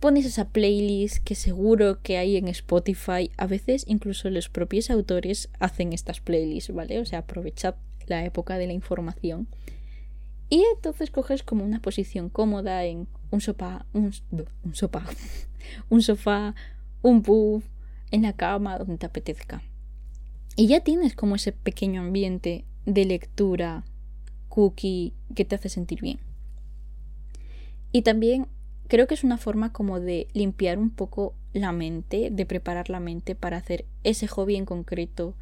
pones 0.00 0.26
esa 0.26 0.48
playlist 0.48 1.18
que 1.24 1.34
seguro 1.34 2.00
que 2.02 2.18
hay 2.18 2.36
en 2.36 2.48
Spotify. 2.48 3.30
A 3.36 3.46
veces 3.46 3.84
incluso 3.86 4.30
los 4.30 4.48
propios 4.48 4.90
autores 4.90 5.48
hacen 5.58 5.92
estas 5.92 6.20
playlists, 6.20 6.72
¿vale? 6.72 6.98
O 7.00 7.04
sea, 7.04 7.20
aprovechad 7.20 7.76
la 8.06 8.24
época 8.24 8.58
de 8.58 8.66
la 8.66 8.72
información. 8.72 9.48
Y 10.48 10.62
entonces 10.76 11.10
coges 11.10 11.42
como 11.42 11.64
una 11.64 11.80
posición 11.80 12.28
cómoda 12.28 12.84
en 12.84 13.08
un 13.30 13.40
sofá, 13.40 13.86
un, 13.92 14.12
un 14.62 14.74
sofá, 14.74 15.04
un 15.88 16.02
sofá, 16.02 16.54
un 17.02 17.22
puff, 17.22 17.64
en 18.12 18.22
la 18.22 18.34
cama, 18.34 18.78
donde 18.78 18.98
te 18.98 19.06
apetezca. 19.06 19.62
Y 20.56 20.68
ya 20.68 20.80
tienes 20.80 21.14
como 21.14 21.36
ese 21.36 21.52
pequeño 21.52 22.00
ambiente 22.00 22.64
de 22.86 23.04
lectura, 23.04 23.84
cookie, 24.48 25.12
que 25.34 25.44
te 25.44 25.54
hace 25.54 25.68
sentir 25.68 26.00
bien. 26.00 26.18
Y 27.92 28.02
también 28.02 28.48
creo 28.88 29.06
que 29.06 29.14
es 29.14 29.22
una 29.22 29.36
forma 29.36 29.72
como 29.72 30.00
de 30.00 30.28
limpiar 30.32 30.78
un 30.78 30.90
poco 30.90 31.34
la 31.52 31.72
mente, 31.72 32.30
de 32.30 32.46
preparar 32.46 32.88
la 32.88 33.00
mente 33.00 33.34
para 33.34 33.58
hacer 33.58 33.84
ese 34.02 34.28
hobby 34.28 34.56
en 34.56 34.64
concreto 34.64 35.34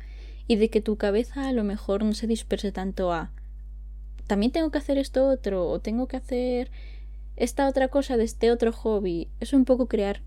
y 0.48 0.56
de 0.56 0.68
que 0.68 0.80
tu 0.80 0.96
cabeza 0.96 1.48
a 1.48 1.52
lo 1.52 1.64
mejor 1.64 2.04
no 2.04 2.12
se 2.12 2.26
disperse 2.26 2.72
tanto 2.72 3.12
a 3.12 3.30
también 4.26 4.52
tengo 4.52 4.70
que 4.70 4.78
hacer 4.78 4.98
esto 4.98 5.28
otro 5.28 5.68
o 5.68 5.80
tengo 5.80 6.08
que 6.08 6.16
hacer 6.16 6.70
esta 7.36 7.68
otra 7.68 7.88
cosa 7.88 8.16
de 8.16 8.24
este 8.24 8.50
otro 8.50 8.72
hobby. 8.72 9.28
Es 9.40 9.52
un 9.52 9.64
poco 9.64 9.86
crear 9.86 10.22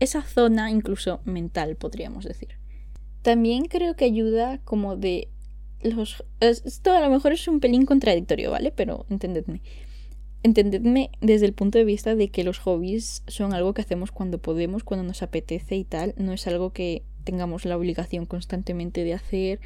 esa 0.00 0.22
zona 0.22 0.70
incluso 0.70 1.20
mental, 1.24 1.76
podríamos 1.76 2.24
decir. 2.24 2.57
También 3.28 3.66
creo 3.66 3.94
que 3.94 4.06
ayuda 4.06 4.58
como 4.64 4.96
de 4.96 5.28
los... 5.82 6.24
Esto 6.40 6.92
a 6.92 7.00
lo 7.00 7.10
mejor 7.10 7.34
es 7.34 7.46
un 7.46 7.60
pelín 7.60 7.84
contradictorio, 7.84 8.50
¿vale? 8.50 8.72
Pero 8.74 9.04
entendedme 9.10 9.60
entendedme 10.42 11.10
desde 11.20 11.44
el 11.44 11.52
punto 11.52 11.76
de 11.76 11.84
vista 11.84 12.14
de 12.14 12.30
que 12.30 12.42
los 12.42 12.58
hobbies 12.58 13.22
son 13.26 13.52
algo 13.52 13.74
que 13.74 13.82
hacemos 13.82 14.12
cuando 14.12 14.38
podemos, 14.38 14.82
cuando 14.82 15.04
nos 15.04 15.20
apetece 15.22 15.76
y 15.76 15.84
tal, 15.84 16.14
no 16.16 16.32
es 16.32 16.46
algo 16.46 16.72
que 16.72 17.02
tengamos 17.24 17.66
la 17.66 17.76
obligación 17.76 18.24
constantemente 18.24 19.04
de 19.04 19.12
hacer, 19.12 19.60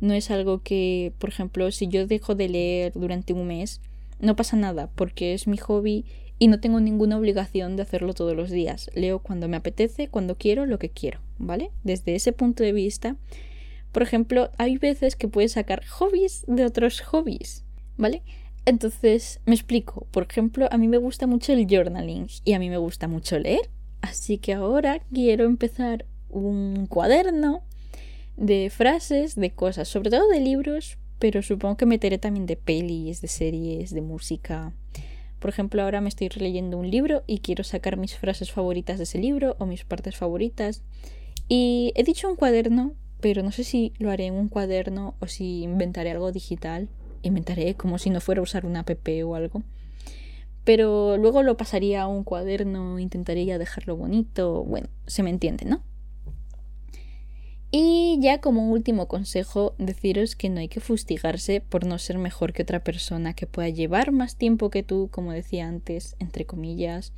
no 0.00 0.14
es 0.14 0.30
algo 0.30 0.62
que, 0.62 1.12
por 1.18 1.30
ejemplo, 1.30 1.68
si 1.72 1.88
yo 1.88 2.06
dejo 2.06 2.36
de 2.36 2.48
leer 2.48 2.92
durante 2.94 3.32
un 3.32 3.48
mes, 3.48 3.80
no 4.20 4.36
pasa 4.36 4.56
nada, 4.56 4.88
porque 4.94 5.34
es 5.34 5.48
mi 5.48 5.56
hobby 5.56 6.04
y 6.40 6.48
no 6.48 6.58
tengo 6.58 6.80
ninguna 6.80 7.18
obligación 7.18 7.76
de 7.76 7.82
hacerlo 7.82 8.14
todos 8.14 8.34
los 8.34 8.50
días. 8.50 8.90
Leo 8.94 9.20
cuando 9.20 9.46
me 9.46 9.58
apetece, 9.58 10.08
cuando 10.08 10.36
quiero, 10.36 10.64
lo 10.64 10.78
que 10.78 10.88
quiero, 10.88 11.20
¿vale? 11.38 11.70
Desde 11.84 12.14
ese 12.14 12.32
punto 12.32 12.64
de 12.64 12.72
vista, 12.72 13.16
por 13.92 14.02
ejemplo, 14.02 14.50
hay 14.56 14.78
veces 14.78 15.16
que 15.16 15.28
puedes 15.28 15.52
sacar 15.52 15.84
hobbies 15.86 16.44
de 16.48 16.64
otros 16.64 17.02
hobbies, 17.02 17.62
¿vale? 17.98 18.22
Entonces, 18.64 19.40
me 19.44 19.54
explico. 19.54 20.06
Por 20.10 20.26
ejemplo, 20.30 20.66
a 20.70 20.78
mí 20.78 20.88
me 20.88 20.96
gusta 20.96 21.26
mucho 21.26 21.52
el 21.52 21.66
journaling 21.68 22.26
y 22.44 22.54
a 22.54 22.58
mí 22.58 22.70
me 22.70 22.78
gusta 22.78 23.06
mucho 23.06 23.38
leer. 23.38 23.68
Así 24.00 24.38
que 24.38 24.54
ahora 24.54 25.02
quiero 25.12 25.44
empezar 25.44 26.06
un 26.30 26.86
cuaderno 26.86 27.64
de 28.38 28.70
frases, 28.70 29.34
de 29.34 29.50
cosas, 29.50 29.88
sobre 29.88 30.08
todo 30.08 30.26
de 30.28 30.40
libros, 30.40 30.96
pero 31.18 31.42
supongo 31.42 31.76
que 31.76 31.84
meteré 31.84 32.16
también 32.16 32.46
de 32.46 32.56
pelis, 32.56 33.20
de 33.20 33.28
series, 33.28 33.92
de 33.92 34.00
música. 34.00 34.72
Por 35.40 35.50
ejemplo, 35.50 35.82
ahora 35.82 36.00
me 36.00 36.08
estoy 36.08 36.28
releyendo 36.28 36.78
un 36.78 36.88
libro 36.88 37.24
y 37.26 37.40
quiero 37.40 37.64
sacar 37.64 37.96
mis 37.96 38.16
frases 38.16 38.52
favoritas 38.52 38.98
de 38.98 39.04
ese 39.04 39.18
libro 39.18 39.56
o 39.58 39.66
mis 39.66 39.84
partes 39.84 40.16
favoritas. 40.16 40.82
Y 41.48 41.92
he 41.96 42.04
dicho 42.04 42.28
un 42.28 42.36
cuaderno, 42.36 42.94
pero 43.20 43.42
no 43.42 43.50
sé 43.50 43.64
si 43.64 43.92
lo 43.98 44.10
haré 44.12 44.26
en 44.26 44.34
un 44.34 44.48
cuaderno 44.48 45.16
o 45.18 45.26
si 45.26 45.62
inventaré 45.62 46.12
algo 46.12 46.30
digital 46.30 46.88
inventaré 47.22 47.74
como 47.74 47.98
si 47.98 48.10
no 48.10 48.20
fuera 48.20 48.40
a 48.40 48.42
usar 48.42 48.66
una 48.66 48.80
app 48.80 49.08
o 49.24 49.34
algo. 49.34 49.62
pero 50.64 51.16
luego 51.16 51.42
lo 51.42 51.56
pasaría 51.56 52.02
a 52.02 52.06
un 52.06 52.22
cuaderno, 52.22 52.98
intentaría 52.98 53.58
dejarlo 53.58 53.96
bonito, 53.96 54.62
bueno, 54.62 54.88
se 55.06 55.22
me 55.22 55.30
entiende, 55.30 55.64
¿no? 55.64 55.82
Y 57.72 58.18
ya 58.20 58.40
como 58.40 58.70
último 58.70 59.06
consejo, 59.06 59.74
deciros 59.78 60.34
que 60.34 60.48
no 60.48 60.58
hay 60.58 60.68
que 60.68 60.80
fustigarse 60.80 61.60
por 61.60 61.86
no 61.86 61.98
ser 61.98 62.18
mejor 62.18 62.52
que 62.52 62.62
otra 62.62 62.82
persona 62.82 63.34
que 63.34 63.46
pueda 63.46 63.68
llevar 63.68 64.10
más 64.10 64.36
tiempo 64.36 64.70
que 64.70 64.82
tú, 64.82 65.08
como 65.12 65.32
decía 65.32 65.68
antes, 65.68 66.16
entre 66.18 66.46
comillas, 66.46 67.12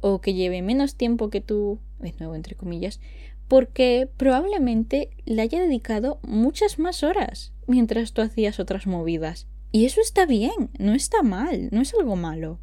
o 0.00 0.20
que 0.20 0.34
lleve 0.34 0.62
menos 0.62 0.94
tiempo 0.94 1.30
que 1.30 1.40
tú, 1.40 1.80
de 1.98 2.14
nuevo 2.20 2.36
entre 2.36 2.54
comillas, 2.54 3.00
porque 3.48 4.08
probablemente 4.16 5.10
le 5.24 5.42
haya 5.42 5.60
dedicado 5.60 6.20
muchas 6.22 6.78
más 6.78 7.02
horas 7.02 7.52
mientras 7.66 8.12
tú 8.12 8.22
hacías 8.22 8.60
otras 8.60 8.86
movidas. 8.86 9.48
Y 9.72 9.84
eso 9.84 10.00
está 10.00 10.26
bien, 10.26 10.70
no 10.78 10.94
está 10.94 11.22
mal, 11.22 11.70
no 11.72 11.80
es 11.80 11.92
algo 11.94 12.14
malo. 12.14 12.60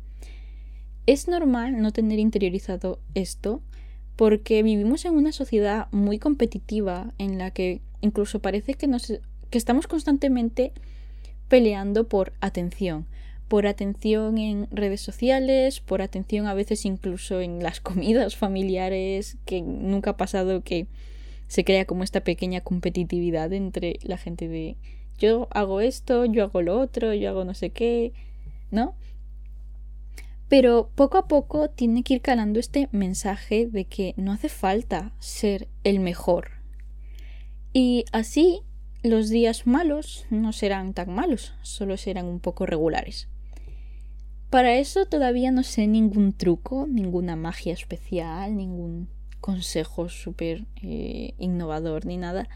Es 1.06 1.28
normal 1.28 1.82
no 1.82 1.92
tener 1.92 2.18
interiorizado 2.18 3.00
esto 3.14 3.62
porque 4.16 4.64
vivimos 4.64 5.06
en 5.06 5.14
una 5.14 5.32
sociedad 5.32 5.88
muy 5.92 6.20
competitiva 6.20 7.14
en 7.18 7.38
la 7.38 7.52
que 7.52 7.82
incluso 8.02 8.40
parece 8.40 8.76
que, 8.76 8.88
nos, 8.88 9.14
que 9.50 9.58
estamos 9.58 9.88
constantemente 9.88 10.72
peleando 11.48 12.08
por 12.08 12.34
atención, 12.40 13.06
por 13.48 13.68
atención 13.68 14.38
en 14.38 14.68
redes 14.72 15.02
sociales, 15.02 15.80
por 15.80 16.02
atención 16.02 16.48
a 16.48 16.54
veces 16.54 16.86
incluso 16.86 17.42
en 17.42 17.62
las 17.62 17.82
comidas 17.82 18.36
familiares, 18.36 19.38
que 19.46 19.62
nunca 19.62 20.12
ha 20.12 20.18
pasado 20.18 20.62
que 20.62 20.88
se 21.48 21.64
crea 21.64 21.86
como 21.86 22.04
esta 22.04 22.22
pequeña 22.22 22.62
competitividad 22.62 23.54
entre 23.54 24.00
la 24.02 24.18
gente 24.18 24.48
de 24.48 24.78
yo 25.18 25.48
hago 25.52 25.80
esto, 25.80 26.26
yo 26.26 26.44
hago 26.44 26.62
lo 26.62 26.80
otro, 26.80 27.14
yo 27.14 27.30
hago 27.30 27.46
no 27.46 27.54
sé 27.54 27.70
qué, 27.70 28.14
¿no? 28.72 28.96
Pero 30.48 30.92
poco 30.96 31.18
a 31.18 31.28
poco 31.28 31.70
tiene 31.70 32.04
que 32.04 32.16
ir 32.16 32.22
calando 32.22 32.60
este 32.60 32.88
mensaje 32.92 33.68
de 33.68 33.86
que 33.86 34.14
no 34.18 34.32
hace 34.32 34.50
falta 34.50 35.14
ser 35.20 35.68
el 35.84 36.00
mejor. 36.00 36.52
Y 37.74 38.06
así 38.12 38.62
los 39.04 39.30
días 39.30 39.68
malos 39.68 40.26
no 40.30 40.52
serán 40.52 40.94
tan 40.94 41.14
malos, 41.14 41.54
solo 41.62 41.98
serán 41.98 42.26
un 42.26 42.40
poco 42.40 42.66
regulares. 42.66 43.28
Para 44.50 44.78
eso 44.78 45.06
todavía 45.06 45.52
no 45.52 45.64
sé 45.64 45.88
ningún 45.88 46.32
truco, 46.32 46.88
ninguna 46.88 47.36
magia 47.36 47.74
especial, 47.74 48.56
ningún 48.56 49.10
consejo 49.42 50.10
súper 50.10 50.66
eh, 50.82 51.34
innovador 51.38 52.06
ni 52.06 52.18
nada, 52.18 52.48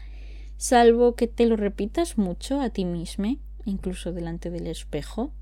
salvo 0.56 1.14
que 1.14 1.26
te 1.26 1.46
lo 1.46 1.56
repitas 1.56 2.18
mucho 2.18 2.60
a 2.60 2.70
ti 2.70 2.84
mismo, 2.84 3.36
incluso 3.64 4.12
delante 4.12 4.50
del 4.50 4.66
espejo. 4.66 5.32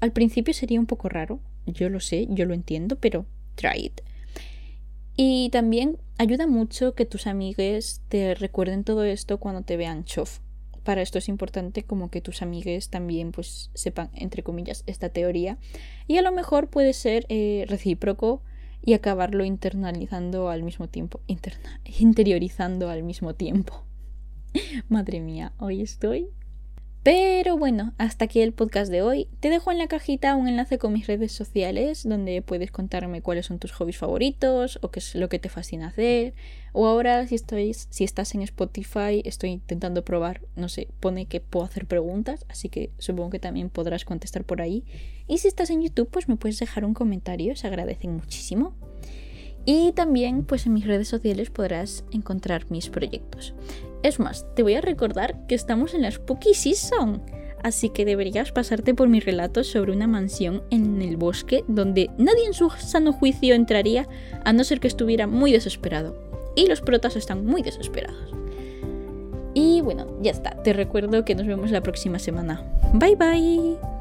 Al 0.00 0.12
principio 0.12 0.54
sería 0.54 0.80
un 0.80 0.86
poco 0.86 1.08
raro, 1.08 1.40
yo 1.66 1.88
lo 1.88 2.00
sé, 2.00 2.26
yo 2.30 2.44
lo 2.46 2.54
entiendo, 2.54 2.96
pero 2.96 3.26
try 3.54 3.86
it. 3.86 4.00
Y 5.16 5.48
también 5.50 5.98
ayuda 6.18 6.46
mucho 6.46 6.94
que 6.94 7.06
tus 7.06 7.26
amigues 7.26 8.02
te 8.08 8.34
recuerden 8.34 8.84
todo 8.84 9.04
esto 9.04 9.38
cuando 9.38 9.62
te 9.62 9.76
vean 9.76 10.04
chof. 10.04 10.40
Para 10.84 11.02
esto 11.02 11.18
es 11.18 11.28
importante 11.28 11.82
como 11.82 12.10
que 12.10 12.20
tus 12.20 12.42
amigues 12.42 12.90
también 12.90 13.32
pues 13.32 13.70
sepan, 13.74 14.10
entre 14.14 14.42
comillas, 14.42 14.84
esta 14.86 15.08
teoría. 15.08 15.58
Y 16.06 16.18
a 16.18 16.22
lo 16.22 16.32
mejor 16.32 16.68
puede 16.68 16.92
ser 16.92 17.26
eh, 17.28 17.64
recíproco 17.66 18.42
y 18.84 18.92
acabarlo 18.92 19.44
internalizando 19.44 20.48
al 20.48 20.62
mismo 20.62 20.88
tiempo. 20.88 21.20
interiorizando 21.98 22.88
al 22.88 23.02
mismo 23.02 23.34
tiempo. 23.34 23.84
Madre 24.88 25.20
mía, 25.20 25.52
hoy 25.58 25.82
estoy 25.82 26.28
pero 27.06 27.56
bueno, 27.56 27.92
hasta 27.98 28.24
aquí 28.24 28.40
el 28.40 28.52
podcast 28.52 28.90
de 28.90 29.00
hoy. 29.00 29.28
Te 29.38 29.48
dejo 29.48 29.70
en 29.70 29.78
la 29.78 29.86
cajita 29.86 30.34
un 30.34 30.48
enlace 30.48 30.76
con 30.76 30.92
mis 30.92 31.06
redes 31.06 31.30
sociales 31.30 32.02
donde 32.02 32.42
puedes 32.42 32.72
contarme 32.72 33.22
cuáles 33.22 33.46
son 33.46 33.60
tus 33.60 33.70
hobbies 33.70 33.96
favoritos 33.96 34.80
o 34.82 34.90
qué 34.90 34.98
es 34.98 35.14
lo 35.14 35.28
que 35.28 35.38
te 35.38 35.48
fascina 35.48 35.86
hacer. 35.86 36.34
O 36.72 36.84
ahora 36.88 37.24
si, 37.28 37.36
estoy, 37.36 37.74
si 37.74 38.02
estás 38.02 38.34
en 38.34 38.42
Spotify, 38.42 39.22
estoy 39.24 39.50
intentando 39.50 40.04
probar, 40.04 40.40
no 40.56 40.68
sé, 40.68 40.88
pone 40.98 41.26
que 41.26 41.40
puedo 41.40 41.64
hacer 41.64 41.86
preguntas, 41.86 42.44
así 42.48 42.70
que 42.70 42.90
supongo 42.98 43.30
que 43.30 43.38
también 43.38 43.70
podrás 43.70 44.04
contestar 44.04 44.42
por 44.42 44.60
ahí. 44.60 44.82
Y 45.28 45.38
si 45.38 45.46
estás 45.46 45.70
en 45.70 45.82
YouTube, 45.82 46.08
pues 46.10 46.28
me 46.28 46.34
puedes 46.34 46.58
dejar 46.58 46.84
un 46.84 46.92
comentario, 46.92 47.54
se 47.54 47.68
agradecen 47.68 48.16
muchísimo. 48.16 48.74
Y 49.64 49.92
también 49.92 50.44
pues 50.44 50.66
en 50.66 50.74
mis 50.74 50.88
redes 50.88 51.06
sociales 51.06 51.50
podrás 51.50 52.04
encontrar 52.10 52.68
mis 52.68 52.88
proyectos. 52.88 53.54
Es 54.06 54.20
más, 54.20 54.46
te 54.54 54.62
voy 54.62 54.74
a 54.74 54.80
recordar 54.80 55.34
que 55.48 55.56
estamos 55.56 55.92
en 55.92 56.02
la 56.02 56.12
Spooky 56.12 56.54
Season, 56.54 57.20
así 57.64 57.88
que 57.88 58.04
deberías 58.04 58.52
pasarte 58.52 58.94
por 58.94 59.08
mi 59.08 59.18
relato 59.18 59.64
sobre 59.64 59.90
una 59.90 60.06
mansión 60.06 60.62
en 60.70 61.02
el 61.02 61.16
bosque 61.16 61.64
donde 61.66 62.10
nadie 62.16 62.46
en 62.46 62.54
su 62.54 62.70
sano 62.70 63.12
juicio 63.12 63.52
entraría 63.56 64.06
a 64.44 64.52
no 64.52 64.62
ser 64.62 64.78
que 64.78 64.86
estuviera 64.86 65.26
muy 65.26 65.50
desesperado. 65.50 66.16
Y 66.54 66.68
los 66.68 66.82
protas 66.82 67.16
están 67.16 67.44
muy 67.44 67.62
desesperados. 67.62 68.32
Y 69.54 69.80
bueno, 69.80 70.06
ya 70.22 70.30
está. 70.30 70.50
Te 70.62 70.72
recuerdo 70.72 71.24
que 71.24 71.34
nos 71.34 71.48
vemos 71.48 71.72
la 71.72 71.82
próxima 71.82 72.20
semana. 72.20 72.62
Bye 72.92 73.16
bye. 73.16 73.95